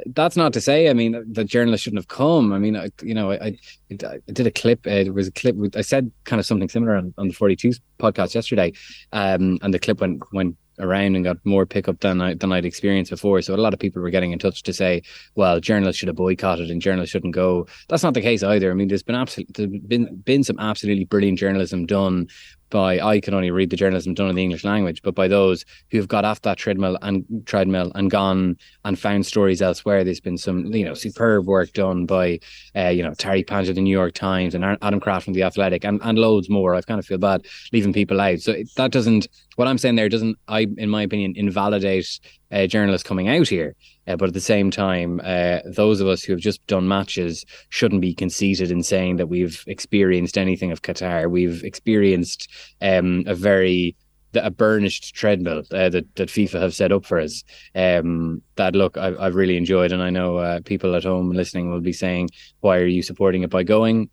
That's 0.07 0.37
not 0.37 0.53
to 0.53 0.61
say, 0.61 0.89
I 0.89 0.93
mean, 0.93 1.23
the 1.29 1.43
journalist 1.43 1.83
shouldn't 1.83 1.99
have 1.99 2.07
come. 2.07 2.53
I 2.53 2.59
mean, 2.59 2.77
I, 2.77 2.89
you 3.01 3.15
know, 3.15 3.31
I, 3.31 3.57
I, 3.89 4.19
did 4.31 4.45
a 4.45 4.51
clip. 4.51 4.85
Uh, 4.85 5.03
there 5.03 5.11
was 5.11 5.27
a 5.27 5.31
clip. 5.31 5.55
With, 5.55 5.75
I 5.75 5.81
said 5.81 6.11
kind 6.25 6.39
of 6.39 6.45
something 6.45 6.69
similar 6.69 6.95
on, 6.95 7.15
on 7.17 7.27
the 7.27 7.33
Forty 7.33 7.55
Two 7.55 7.71
podcast 7.99 8.35
yesterday, 8.35 8.73
um, 9.11 9.57
and 9.61 9.73
the 9.73 9.79
clip 9.79 9.99
went 9.99 10.21
went 10.31 10.55
around 10.79 11.15
and 11.15 11.23
got 11.23 11.37
more 11.43 11.65
pickup 11.65 11.99
than 11.99 12.21
I 12.21 12.33
than 12.33 12.51
I'd 12.51 12.65
experienced 12.65 13.11
before. 13.11 13.41
So 13.41 13.53
a 13.53 13.57
lot 13.57 13.73
of 13.73 13.79
people 13.79 14.01
were 14.01 14.09
getting 14.09 14.31
in 14.31 14.39
touch 14.39 14.63
to 14.63 14.73
say, 14.73 15.01
well, 15.35 15.59
journalists 15.59 15.99
should 15.99 16.07
have 16.07 16.15
boycotted 16.15 16.69
and 16.69 16.81
journalists 16.81 17.11
shouldn't 17.11 17.33
go. 17.33 17.67
That's 17.89 18.03
not 18.03 18.13
the 18.13 18.21
case 18.21 18.43
either. 18.43 18.71
I 18.71 18.73
mean, 18.73 18.87
there's 18.87 19.03
been 19.03 19.15
absolutely 19.15 19.79
been 19.79 20.15
been 20.17 20.43
some 20.43 20.59
absolutely 20.59 21.05
brilliant 21.05 21.39
journalism 21.39 21.85
done 21.85 22.27
by 22.69 22.99
I 22.99 23.19
can 23.19 23.33
only 23.33 23.51
read 23.51 23.69
the 23.69 23.75
journalism 23.75 24.13
done 24.13 24.29
in 24.29 24.35
the 24.35 24.43
English 24.43 24.63
language, 24.63 25.01
but 25.01 25.15
by 25.15 25.27
those 25.27 25.65
who 25.91 25.97
have 25.97 26.07
got 26.07 26.25
off 26.25 26.41
that 26.41 26.57
treadmill 26.57 26.97
and 27.01 27.25
treadmill 27.45 27.91
and 27.95 28.09
gone 28.09 28.57
and 28.85 28.97
found 28.97 29.25
stories 29.25 29.61
elsewhere. 29.61 30.03
There's 30.03 30.19
been 30.19 30.37
some 30.37 30.65
you 30.67 30.85
know 30.85 30.93
superb 30.93 31.45
work 31.45 31.73
done 31.73 32.05
by 32.05 32.39
uh, 32.75 32.89
you 32.89 33.03
know 33.03 33.11
Tariq 33.11 33.45
Panja, 33.45 33.73
the 33.73 33.81
New 33.81 33.91
York 33.91 34.13
Times, 34.13 34.55
and 34.55 34.63
Adam 34.63 34.99
Crafton 34.99 35.23
from 35.23 35.33
the 35.33 35.43
Athletic, 35.43 35.83
and 35.83 35.99
and 36.03 36.17
loads 36.17 36.49
more. 36.49 36.75
I 36.75 36.81
kind 36.81 36.99
of 36.99 37.05
feel 37.05 37.17
bad 37.17 37.45
leaving 37.73 37.93
people 37.93 38.21
out. 38.21 38.39
So 38.39 38.55
that 38.75 38.91
doesn't 38.91 39.27
what 39.55 39.67
I'm 39.67 39.77
saying 39.77 39.95
there 39.95 40.09
doesn't 40.09 40.37
I 40.47 40.67
in 40.77 40.89
my 40.89 41.01
opinion 41.01 41.33
invalidate 41.35 42.19
uh, 42.51 42.67
journalists 42.67 43.07
coming 43.07 43.27
out 43.27 43.47
here. 43.47 43.75
Uh, 44.07 44.15
but 44.15 44.29
at 44.29 44.33
the 44.33 44.41
same 44.41 44.71
time, 44.71 45.19
uh, 45.23 45.59
those 45.65 45.99
of 45.99 46.07
us 46.07 46.23
who 46.23 46.33
have 46.33 46.39
just 46.39 46.65
done 46.67 46.87
matches 46.87 47.45
shouldn't 47.69 48.01
be 48.01 48.13
conceited 48.13 48.71
in 48.71 48.83
saying 48.83 49.17
that 49.17 49.27
we've 49.27 49.63
experienced 49.67 50.37
anything 50.37 50.71
of 50.71 50.81
Qatar. 50.81 51.29
We've 51.29 51.63
experienced 51.63 52.49
um, 52.81 53.23
a 53.27 53.35
very 53.35 53.95
a 54.35 54.51
burnished 54.51 55.15
treadmill 55.15 55.63
uh, 55.71 55.89
that 55.89 56.15
that 56.15 56.29
FIFA 56.29 56.61
have 56.61 56.75
set 56.75 56.91
up 56.91 57.05
for 57.05 57.19
us. 57.19 57.43
Um, 57.75 58.41
that 58.55 58.75
look, 58.75 58.97
I've, 58.97 59.19
I've 59.19 59.35
really 59.35 59.57
enjoyed, 59.57 59.91
and 59.91 60.03
I 60.03 60.09
know 60.09 60.37
uh, 60.37 60.59
people 60.63 60.95
at 60.95 61.03
home 61.03 61.31
listening 61.31 61.71
will 61.71 61.81
be 61.81 61.93
saying, 61.93 62.29
"Why 62.59 62.77
are 62.77 62.85
you 62.85 63.01
supporting 63.01 63.43
it 63.43 63.49
by 63.49 63.63
going?" 63.63 64.09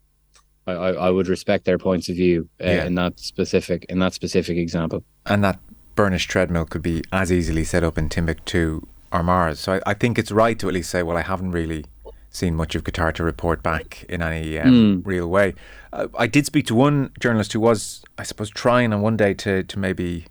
I, 0.66 0.72
I, 0.72 1.10
would 1.10 1.28
respect 1.28 1.66
their 1.66 1.76
points 1.76 2.08
of 2.08 2.16
view 2.16 2.48
uh, 2.58 2.68
yeah. 2.68 2.86
in 2.86 2.94
that 2.94 3.20
specific 3.20 3.84
in 3.90 3.98
that 3.98 4.14
specific 4.14 4.56
example. 4.56 5.04
And 5.26 5.44
that 5.44 5.58
burnished 5.94 6.30
treadmill 6.30 6.64
could 6.64 6.82
be 6.82 7.02
as 7.12 7.32
easily 7.32 7.64
set 7.64 7.84
up 7.84 7.98
in 7.98 8.08
Timbuktu 8.08 8.86
or 9.12 9.22
Mars. 9.22 9.60
So 9.60 9.74
I, 9.74 9.90
I, 9.90 9.94
think 9.94 10.18
it's 10.18 10.32
right 10.32 10.58
to 10.58 10.68
at 10.68 10.74
least 10.74 10.90
say, 10.90 11.02
well, 11.02 11.16
I 11.16 11.22
haven't 11.22 11.52
really 11.52 11.84
seen 12.30 12.54
much 12.54 12.74
of 12.74 12.82
Qatar 12.82 13.14
to 13.14 13.24
report 13.24 13.62
back 13.62 14.04
in 14.08 14.20
any 14.20 14.58
um, 14.58 15.02
mm. 15.02 15.06
real 15.06 15.28
way. 15.28 15.54
Uh, 15.92 16.08
I 16.18 16.26
did 16.26 16.46
speak 16.46 16.66
to 16.66 16.74
one 16.74 17.12
journalist 17.20 17.52
who 17.52 17.60
was, 17.60 18.02
I 18.18 18.24
suppose, 18.24 18.50
trying 18.50 18.92
on 18.92 19.00
one 19.00 19.16
day 19.16 19.34
to, 19.34 19.62
to 19.62 19.78
maybe 19.78 20.26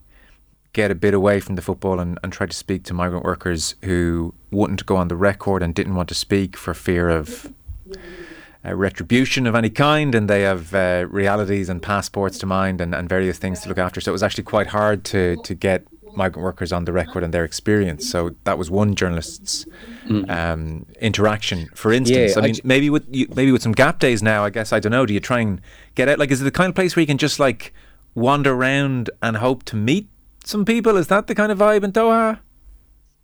get 0.73 0.91
a 0.91 0.95
bit 0.95 1.13
away 1.13 1.39
from 1.39 1.55
the 1.55 1.61
football 1.61 1.99
and, 1.99 2.19
and 2.23 2.33
try 2.33 2.47
to 2.47 2.55
speak 2.55 2.83
to 2.83 2.93
migrant 2.93 3.23
workers 3.23 3.75
who 3.83 4.33
wouldn't 4.51 4.85
go 4.85 4.97
on 4.97 5.07
the 5.07 5.15
record 5.15 5.63
and 5.63 5.73
didn't 5.73 5.95
want 5.95 6.09
to 6.09 6.15
speak 6.15 6.57
for 6.57 6.73
fear 6.73 7.09
of 7.09 7.53
uh, 8.65 8.73
retribution 8.75 9.45
of 9.47 9.55
any 9.55 9.69
kind, 9.69 10.15
and 10.15 10.29
they 10.29 10.41
have 10.41 10.73
uh, 10.73 11.05
realities 11.09 11.69
and 11.69 11.81
passports 11.81 12.37
to 12.39 12.45
mind 12.45 12.81
and, 12.81 12.95
and 12.95 13.09
various 13.09 13.37
things 13.37 13.61
to 13.61 13.69
look 13.69 13.77
after. 13.77 13.99
So 14.01 14.11
it 14.11 14.13
was 14.13 14.23
actually 14.23 14.45
quite 14.45 14.67
hard 14.67 15.03
to 15.05 15.35
to 15.43 15.53
get 15.53 15.85
migrant 16.15 16.43
workers 16.43 16.71
on 16.71 16.85
the 16.85 16.93
record 16.93 17.23
and 17.23 17.33
their 17.33 17.43
experience. 17.43 18.07
So 18.07 18.35
that 18.43 18.57
was 18.57 18.69
one 18.69 18.95
journalist's 18.95 19.65
mm. 20.05 20.29
um, 20.29 20.85
interaction. 21.01 21.69
For 21.73 21.91
instance, 21.91 22.33
yeah, 22.35 22.41
I 22.41 22.45
mean, 22.45 22.55
maybe 22.63 22.89
with 22.89 23.05
you, 23.09 23.27
maybe 23.35 23.51
with 23.51 23.61
some 23.61 23.71
gap 23.71 23.99
days 23.99 24.21
now, 24.21 24.45
I 24.45 24.49
guess 24.49 24.71
I 24.71 24.79
don't 24.79 24.91
know. 24.91 25.05
Do 25.05 25.13
you 25.13 25.19
try 25.19 25.39
and 25.39 25.61
get 25.95 26.07
out? 26.07 26.19
Like, 26.19 26.31
is 26.31 26.41
it 26.41 26.45
the 26.45 26.51
kind 26.51 26.69
of 26.69 26.75
place 26.75 26.95
where 26.95 27.01
you 27.01 27.07
can 27.07 27.17
just 27.17 27.39
like 27.39 27.73
wander 28.15 28.53
around 28.53 29.09
and 29.21 29.37
hope 29.37 29.63
to 29.63 29.75
meet 29.75 30.07
some 30.43 30.65
people? 30.65 30.97
Is 30.97 31.07
that 31.07 31.27
the 31.27 31.35
kind 31.35 31.51
of 31.51 31.57
vibe 31.57 31.83
in 31.83 31.91
Doha? 31.91 32.39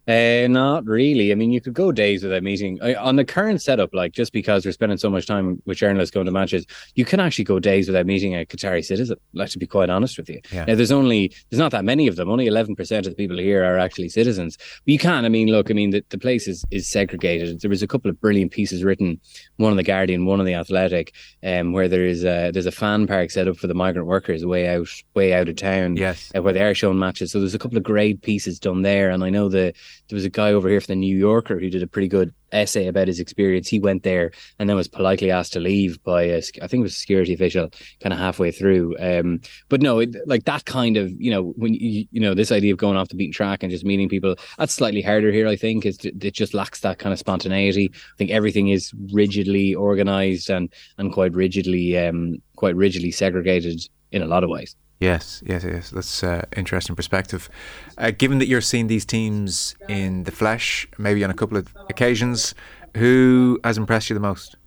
Uh, 0.10 0.48
not 0.48 0.88
really. 0.88 1.32
I 1.32 1.36
mean, 1.36 1.52
you 1.52 1.62
could 1.62 1.76
go 1.76 1.92
days 1.92 2.24
without 2.24 2.42
meeting 2.42 2.80
I, 2.82 2.96
on 2.96 3.16
the 3.16 3.24
current 3.24 3.62
setup. 3.62 3.94
Like 3.94 4.12
just 4.12 4.34
because 4.34 4.66
we're 4.66 4.72
spending 4.72 4.98
so 4.98 5.10
much 5.10 5.28
time 5.28 5.62
with 5.68 5.78
journalists 5.78 6.12
going 6.12 6.26
to 6.26 6.32
matches, 6.32 6.66
you 6.96 7.06
can 7.06 7.20
actually 7.20 7.44
go 7.44 7.60
days 7.60 7.88
without 7.88 8.08
meeting 8.08 8.34
a 8.34 8.44
Qatari 8.44 8.84
citizen. 8.84 9.18
Like 9.34 9.52
to 9.52 9.60
be 9.60 9.68
quite 9.68 9.92
honest 9.92 10.18
with 10.18 10.28
you, 10.28 10.42
yeah. 10.52 10.66
now 10.66 10.74
there's 10.74 10.92
only 10.92 11.32
there's 11.50 11.60
not 11.60 11.72
that 11.74 11.86
many 11.86 12.08
of 12.08 12.16
them. 12.16 12.28
Only 12.28 12.48
eleven 12.48 12.76
percent 12.76 13.06
of 13.06 13.12
the 13.12 13.16
people 13.18 13.38
here 13.38 13.64
are 13.64 13.78
actually 13.78 14.10
citizens. 14.10 14.58
But 14.58 14.92
you 14.92 14.98
can. 14.98 15.26
I 15.26 15.30
mean, 15.30 15.50
look. 15.50 15.70
I 15.70 15.76
mean, 15.76 15.92
the, 15.92 16.04
the 16.10 16.18
place 16.18 16.48
is 16.48 16.66
is 16.72 16.88
segregated. 16.88 17.62
There 17.62 17.70
was 17.70 17.84
a 17.84 17.88
couple 17.88 18.10
of 18.10 18.20
brilliant 18.20 18.52
pieces 18.52 18.84
written, 18.84 19.20
one 19.58 19.70
on 19.70 19.78
the 19.78 19.84
Guardian, 19.84 20.26
one 20.26 20.40
on 20.40 20.46
the 20.48 20.56
Athletic, 20.56 21.14
um, 21.44 21.72
where 21.72 21.88
there 21.88 22.06
is 22.06 22.24
a, 22.24 22.50
there's 22.52 22.66
a 22.66 22.72
fan 22.72 23.06
park 23.06 23.30
set 23.30 23.48
up 23.48 23.58
for 23.58 23.68
the 23.68 23.76
migrant 23.76 24.08
workers 24.08 24.44
way 24.44 24.68
out 24.70 24.90
way 25.14 25.34
out 25.34 25.50
of 25.50 25.56
town. 25.56 25.98
Yes, 25.98 26.32
uh, 26.36 26.42
where 26.42 26.54
they 26.54 26.64
are 26.64 26.74
showing 26.74 26.98
matches. 26.98 27.32
So 27.32 27.40
there's 27.40 27.54
a 27.54 27.60
couple 27.60 27.78
of 27.78 27.84
great 27.84 28.24
pieces 28.24 28.60
done 28.60 28.82
there, 28.82 29.12
and 29.12 29.24
I 29.24 29.30
know 29.30 29.50
the 29.50 29.72
there 30.08 30.16
was 30.16 30.26
a 30.26 30.30
guy 30.30 30.52
over 30.52 30.70
here 30.70 30.82
from 30.82 30.94
the 30.94 30.96
New 30.96 31.18
Yorker 31.18 31.60
who 31.60 31.70
did 31.70 31.84
a 31.84 31.88
pretty 31.88 32.08
good 32.08 32.34
essay 32.52 32.88
about 32.88 33.08
his 33.08 33.20
experience. 33.20 33.68
He 33.68 33.80
went 33.80 34.04
there 34.04 34.32
and 34.58 34.68
then 34.68 34.76
was 34.76 34.88
politely 34.88 35.32
asked 35.32 35.54
to 35.54 35.60
leave 35.60 36.02
by 36.04 36.24
a, 36.24 36.38
I 36.38 36.68
think 36.68 36.82
it 36.82 36.82
was 36.82 36.94
a 36.94 37.00
security 37.00 37.34
official, 37.34 37.70
kind 38.02 38.14
of 38.14 38.20
halfway 38.20 38.52
through. 38.52 38.96
Um, 39.00 39.42
but 39.70 39.82
no, 39.82 40.00
it, 40.00 40.16
like 40.28 40.46
that 40.46 40.66
kind 40.66 40.98
of 40.98 41.12
you 41.20 41.32
know 41.32 41.54
when 41.58 41.74
you 41.74 42.06
you 42.12 42.20
know 42.20 42.34
this 42.34 42.52
idea 42.52 42.74
of 42.74 42.80
going 42.80 42.98
off 42.98 43.10
the 43.10 43.16
beaten 43.16 43.34
track 43.34 43.64
and 43.64 43.72
just 43.72 43.86
meeting 43.86 44.10
people 44.10 44.36
that's 44.58 44.74
slightly 44.74 45.02
harder 45.02 45.32
here. 45.32 45.48
I 45.48 45.56
think 45.56 45.86
is 45.86 45.98
it 46.04 46.34
just 46.34 46.54
lacks 46.54 46.82
that 46.82 47.00
kind 47.00 47.14
of 47.14 47.20
spontaneity. 47.20 47.92
I 47.94 48.18
think 48.18 48.32
everything 48.32 48.70
is 48.70 48.94
rigidly 49.12 49.76
organized 49.76 50.50
and 50.50 50.72
and 50.98 51.14
quite 51.14 51.34
rigidly 51.34 51.98
um 51.98 52.42
quite 52.56 52.76
rigidly 52.76 53.12
segregated 53.12 53.82
in 54.12 54.22
a 54.22 54.28
lot 54.28 54.44
of 54.44 54.50
ways. 54.50 54.76
Yes, 55.00 55.42
yes, 55.46 55.64
yes. 55.64 55.92
That's 55.92 56.24
uh, 56.24 56.46
interesting 56.56 56.96
perspective. 56.96 57.50
Uh, 57.98 58.12
given 58.12 58.40
that 58.40 58.48
you're 58.48 58.60
seeing 58.60 58.88
these 58.88 59.06
teams 59.06 59.76
in 59.88 60.24
the 60.26 60.32
flesh, 60.32 60.88
maybe 60.98 61.24
on 61.24 61.30
a 61.30 61.34
couple 61.34 61.58
of 61.58 61.74
occasions, 61.90 62.54
who 62.98 63.60
has 63.64 63.78
impressed 63.78 64.10
you 64.10 64.14
the 64.14 64.20
most? 64.20 64.58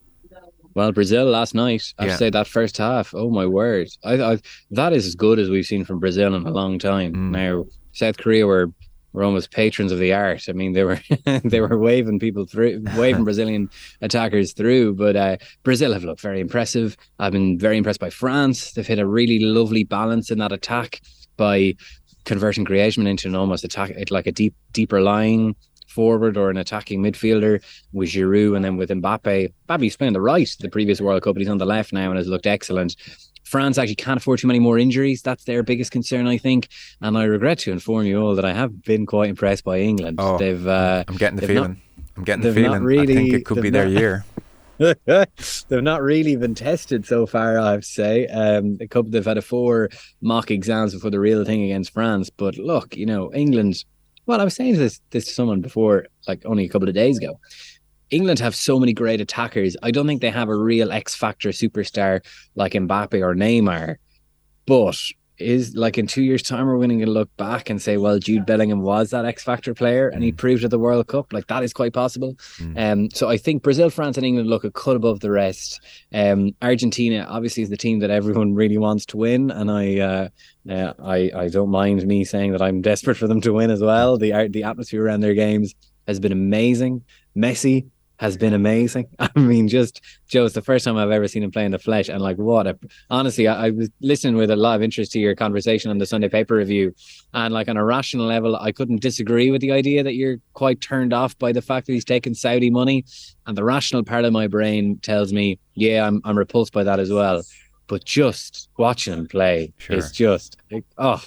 Well, 0.75 0.91
Brazil 0.93 1.27
last 1.27 1.55
night. 1.55 1.93
I 1.99 2.07
yeah. 2.07 2.17
say 2.17 2.31
that 2.31 2.47
first 2.47 2.79
half. 2.79 3.15
Oh 3.15 3.31
my 3.31 3.45
word! 3.45 3.89
I, 4.05 4.15
I, 4.15 4.39
that 4.71 4.95
is 4.95 5.07
as 5.07 5.15
good 5.15 5.39
as 5.39 5.51
we've 5.51 5.67
seen 5.67 5.85
from 5.85 5.99
Brazil 5.99 6.35
in 6.35 6.47
a 6.47 6.51
long 6.51 6.79
time. 6.79 7.13
Mm. 7.13 7.31
Now, 7.31 7.67
South 7.93 8.17
Korea 8.17 8.47
were 8.47 8.73
were 9.13 9.25
almost 9.25 9.51
patrons 9.51 9.93
of 9.93 9.99
the 9.99 10.13
art. 10.13 10.49
I 10.49 10.53
mean, 10.53 10.73
they 10.73 10.85
were 10.85 11.01
they 11.45 11.61
were 11.61 11.79
waving 11.79 12.19
people 12.19 12.47
through, 12.47 12.83
waving 12.97 13.25
Brazilian 13.25 13.71
attackers 14.01 14.53
through. 14.53 14.95
But 14.95 15.17
uh, 15.17 15.37
Brazil 15.63 15.93
have 15.93 16.05
looked 16.05 16.21
very 16.21 16.41
impressive. 16.41 16.97
I've 17.19 17.33
been 17.33 17.59
very 17.59 17.77
impressed 17.77 18.01
by 18.01 18.11
France. 18.11 18.73
They've 18.73 18.87
hit 18.87 18.99
a 18.99 19.07
really 19.07 19.41
lovely 19.41 19.85
balance 19.85 20.31
in 20.31 20.39
that 20.39 20.53
attack 20.53 21.01
by 21.37 21.75
converting 22.25 22.65
Griezmann 22.65 23.09
into 23.09 23.29
an 23.29 23.35
almost 23.35 23.65
attack, 23.65 23.93
like 24.11 24.27
a 24.27 24.33
deep 24.33 24.55
deeper 24.73 25.01
lying 25.01 25.57
forward 25.93 26.37
or 26.37 26.51
an 26.51 26.57
attacking 26.57 27.03
midfielder 27.03 27.63
with 27.93 28.09
Giroud 28.09 28.57
and 28.57 28.65
then 28.65 28.77
with 28.77 28.91
Mbappe. 28.91 29.53
Mbappe's 29.69 29.97
playing 29.97 30.15
the 30.15 30.21
right 30.21 30.49
the 30.61 30.71
previous 30.71 31.01
World 31.01 31.23
Cup, 31.23 31.35
but 31.35 31.41
he's 31.41 31.51
on 31.51 31.59
the 31.59 31.67
left 31.67 31.93
now 31.93 32.09
and 32.11 32.17
has 32.17 32.29
looked 32.29 32.47
excellent. 32.47 32.97
France 33.53 33.77
actually 33.77 33.97
can't 33.97 34.17
afford 34.17 34.39
too 34.39 34.47
many 34.47 34.61
more 34.61 34.79
injuries. 34.79 35.21
That's 35.21 35.45
their 35.45 35.63
biggest 35.63 35.93
concern, 35.93 36.27
I 36.27 36.39
think. 36.39 36.69
And 37.03 37.19
I 37.19 37.25
regret 37.25 37.59
to 37.61 37.71
inform 37.71 38.07
you 38.07 38.19
all 38.19 38.35
that 38.35 38.47
I 38.47 38.53
have 38.55 38.83
been 38.83 39.05
quite 39.05 39.29
impressed 39.29 39.63
by 39.63 39.81
England. 39.81 40.19
Oh, 40.19 40.39
they've. 40.39 40.67
Uh, 40.67 41.05
I'm 41.07 41.19
getting 41.19 41.39
the 41.39 41.47
feeling. 41.47 41.73
Not, 41.73 42.17
I'm 42.17 42.25
getting 42.25 42.43
the 42.45 42.55
feeling. 42.55 42.83
Really, 42.83 43.13
I 43.13 43.17
think 43.17 43.35
it 43.35 43.45
could 43.45 43.63
be 43.63 43.69
their 43.69 43.85
not, 43.85 44.01
year. 44.01 44.25
they've 45.69 45.83
not 45.83 46.01
really 46.01 46.35
been 46.37 46.55
tested 46.55 47.05
so 47.05 47.27
far, 47.27 47.59
I 47.59 47.73
have 47.73 47.83
to 47.83 47.87
say. 47.87 48.27
Um, 48.29 48.79
a 48.81 48.89
couple 48.89 49.11
they've 49.11 49.23
had 49.23 49.37
a 49.37 49.43
four 49.43 49.91
mock 50.23 50.51
exams 50.51 50.95
before 50.95 51.11
the 51.11 51.21
real 51.21 51.45
thing 51.45 51.63
against 51.63 51.93
France. 51.93 52.31
But 52.31 52.57
look, 52.57 52.97
you 52.97 53.05
know, 53.05 53.31
England. 53.35 53.85
Well, 54.25 54.41
I 54.41 54.45
was 54.45 54.55
saying 54.55 54.79
this 54.79 54.99
this 55.11 55.27
to 55.27 55.33
someone 55.35 55.61
before, 55.61 56.07
like 56.27 56.41
only 56.47 56.65
a 56.65 56.71
couple 56.71 56.89
of 56.89 56.95
days 56.95 57.19
ago. 57.19 57.39
England 58.13 58.39
have 58.39 58.55
so 58.55 58.79
many 58.79 58.93
great 58.93 59.21
attackers. 59.21 59.77
I 59.83 59.91
don't 59.91 60.07
think 60.07 60.21
they 60.21 60.31
have 60.31 60.49
a 60.49 60.57
real 60.57 60.93
X 60.93 61.15
factor 61.15 61.49
superstar 61.49 62.25
like 62.55 62.73
Mbappe 62.73 63.21
or 63.21 63.35
Neymar. 63.35 63.97
But 64.67 64.97
is 65.39 65.75
like 65.75 65.99
in 65.99 66.07
two 66.07 66.23
years' 66.23 66.43
time, 66.43 66.67
we're 66.67 66.77
going 66.77 66.99
to 67.01 67.07
look 67.07 67.35
back 67.37 67.71
and 67.71 67.81
say, 67.81 67.97
well, 67.97 68.19
Jude 68.19 68.47
Bellingham 68.47 68.83
was 68.83 69.11
that 69.11 69.25
X 69.25 69.43
Factor 69.43 69.75
player 69.75 70.09
and 70.09 70.23
he 70.23 70.33
mm. 70.33 70.37
proved 70.37 70.65
at 70.65 70.71
the 70.71 70.79
World 70.79 71.07
Cup. 71.09 71.33
Like 71.33 71.47
that 71.49 71.63
is 71.63 71.73
quite 71.73 71.93
possible. 71.93 72.35
Mm. 72.59 72.79
Um, 72.93 73.11
so 73.11 73.29
I 73.29 73.37
think 73.37 73.63
Brazil, 73.63 73.91
France, 73.91 74.17
and 74.17 74.27
England 74.27 74.49
look 74.49 74.65
a 74.65 74.71
cut 74.71 74.97
above 74.97 75.21
the 75.21 75.31
rest. 75.31 75.81
Um, 76.13 76.55
Argentina 76.63 77.27
obviously 77.29 77.63
is 77.63 77.71
the 77.71 77.77
team 77.77 77.99
that 78.01 78.11
everyone 78.11 78.55
really 78.63 78.79
wants 78.79 79.07
to 79.07 79.17
win, 79.17 79.51
and 79.51 79.71
I, 79.71 79.99
uh, 79.99 80.29
uh, 80.71 80.93
I, 81.03 81.31
I 81.35 81.49
don't 81.49 81.71
mind 81.71 82.07
me 82.07 82.25
saying 82.25 82.53
that 82.53 82.63
I'm 82.63 82.81
desperate 82.81 83.17
for 83.17 83.27
them 83.27 83.41
to 83.41 83.53
win 83.53 83.71
as 83.71 83.81
well. 83.81 84.17
The 84.17 84.49
the 84.51 84.63
atmosphere 84.63 85.05
around 85.05 85.21
their 85.21 85.35
games 85.35 85.75
has 86.07 86.21
been 86.21 86.33
amazing. 86.33 87.05
Messi 87.37 87.87
has 88.23 88.37
been 88.37 88.55
amazing. 88.55 89.09
I 89.19 89.29
mean, 89.35 89.67
just 89.67 90.01
Joe, 90.29 90.45
it's 90.45 90.55
the 90.55 90.63
first 90.63 90.85
time 90.85 90.97
I've 90.97 91.11
ever 91.11 91.27
seen 91.27 91.43
him 91.43 91.51
play 91.51 91.65
in 91.65 91.73
the 91.73 91.79
flesh, 91.79 92.09
and 92.09 92.23
like, 92.23 92.39
what 92.39 92.69
a 92.69 92.79
honestly, 93.11 93.49
I, 93.49 93.67
I, 93.67 93.71
was 93.71 93.91
listening 94.01 94.37
with 94.37 94.49
a 94.49 94.57
lot 94.57 94.77
of 94.77 94.83
interest 94.83 95.11
to 95.13 95.19
your 95.19 95.35
conversation 95.35 95.91
on 95.91 95.99
the 95.99 96.07
Sunday 96.07 96.29
paper 96.29 96.55
review, 96.55 96.95
and 97.35 97.53
like 97.53 97.69
on 97.69 97.77
a 97.77 97.85
rational 97.85 98.27
level, 98.27 98.55
I 98.55 98.71
couldn't 98.71 99.01
disagree 99.03 99.51
with 99.51 99.61
the 99.61 99.73
idea 99.73 100.05
that 100.05 100.15
you're 100.15 100.37
quite 100.55 100.81
turned 100.81 101.13
off 101.13 101.37
by 101.39 101.51
the 101.51 101.61
fact 101.61 101.89
that 101.89 101.95
he's 101.95 102.05
taken 102.05 102.33
Saudi 102.33 102.71
money, 102.71 103.05
and 103.47 103.59
the 103.59 103.65
rational 103.65 104.05
part 104.05 104.25
of 104.25 104.33
my 104.33 104.47
brain 104.47 105.01
tells 105.01 105.33
me, 105.33 105.59
yeah, 105.75 106.07
I'm 106.07 106.23
I'm 106.25 106.39
repulsed 106.39 106.73
by 106.73 106.85
that 106.85 107.01
as 107.01 107.13
well. 107.13 107.43
But 107.89 108.05
just 108.05 108.69
watching 108.79 109.15
him 109.15 109.27
play 109.27 109.75
sure. 109.79 109.97
is 109.97 110.13
just 110.13 110.59
like, 110.71 110.85
oh, 110.97 111.23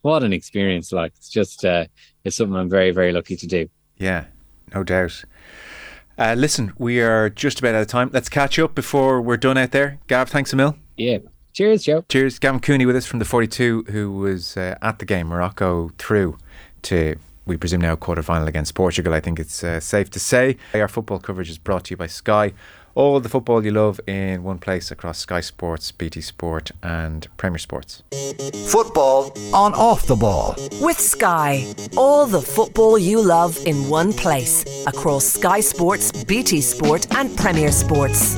what 0.00 0.22
an 0.22 0.32
experience! 0.32 0.92
Like, 0.92 1.12
it's 1.16 1.28
just 1.28 1.66
uh, 1.66 1.84
it's 2.24 2.36
something 2.36 2.56
I'm 2.56 2.70
very 2.70 2.90
very 2.90 3.12
lucky 3.12 3.36
to 3.36 3.46
do. 3.46 3.68
Yeah, 3.98 4.24
no 4.74 4.82
doubt. 4.82 5.24
Uh, 6.18 6.34
listen, 6.36 6.72
we 6.78 7.00
are 7.00 7.30
just 7.30 7.60
about 7.60 7.76
out 7.76 7.82
of 7.82 7.86
time. 7.86 8.10
Let's 8.12 8.28
catch 8.28 8.58
up 8.58 8.74
before 8.74 9.22
we're 9.22 9.36
done 9.36 9.56
out 9.56 9.70
there. 9.70 9.98
Gav, 10.08 10.28
thanks 10.28 10.52
a 10.52 10.56
mil. 10.56 10.76
Yeah. 10.96 11.18
Cheers, 11.52 11.84
Joe. 11.84 12.04
Cheers. 12.08 12.40
Gavin 12.40 12.60
Cooney 12.60 12.86
with 12.86 12.96
us 12.96 13.06
from 13.06 13.20
the 13.20 13.24
42, 13.24 13.84
who 13.90 14.12
was 14.12 14.56
uh, 14.56 14.76
at 14.82 14.98
the 14.98 15.04
game, 15.04 15.28
Morocco 15.28 15.90
through 15.96 16.36
to, 16.82 17.16
we 17.46 17.56
presume 17.56 17.80
now, 17.80 17.94
quarter 17.94 18.22
final 18.22 18.48
against 18.48 18.74
Portugal. 18.74 19.14
I 19.14 19.20
think 19.20 19.38
it's 19.38 19.62
uh, 19.62 19.78
safe 19.78 20.10
to 20.10 20.20
say. 20.20 20.56
Our 20.74 20.88
football 20.88 21.20
coverage 21.20 21.50
is 21.50 21.58
brought 21.58 21.84
to 21.84 21.90
you 21.92 21.96
by 21.96 22.08
Sky 22.08 22.52
all 22.98 23.20
the 23.20 23.28
football 23.28 23.64
you 23.64 23.70
love 23.70 24.00
in 24.08 24.42
one 24.42 24.58
place 24.58 24.90
across 24.90 25.18
Sky 25.18 25.40
Sports, 25.40 25.92
BT 25.92 26.20
Sport, 26.20 26.72
and 26.82 27.28
Premier 27.36 27.58
Sports. 27.58 28.02
Football 28.66 29.32
on 29.54 29.72
off 29.74 30.06
the 30.06 30.16
ball. 30.16 30.56
With 30.80 30.98
Sky, 30.98 31.64
all 31.96 32.26
the 32.26 32.42
football 32.42 32.98
you 32.98 33.22
love 33.22 33.56
in 33.66 33.88
one 33.88 34.12
place 34.12 34.64
across 34.84 35.24
Sky 35.24 35.60
Sports, 35.60 36.24
BT 36.24 36.60
Sport, 36.60 37.06
and 37.14 37.36
Premier 37.38 37.70
Sports. 37.70 38.34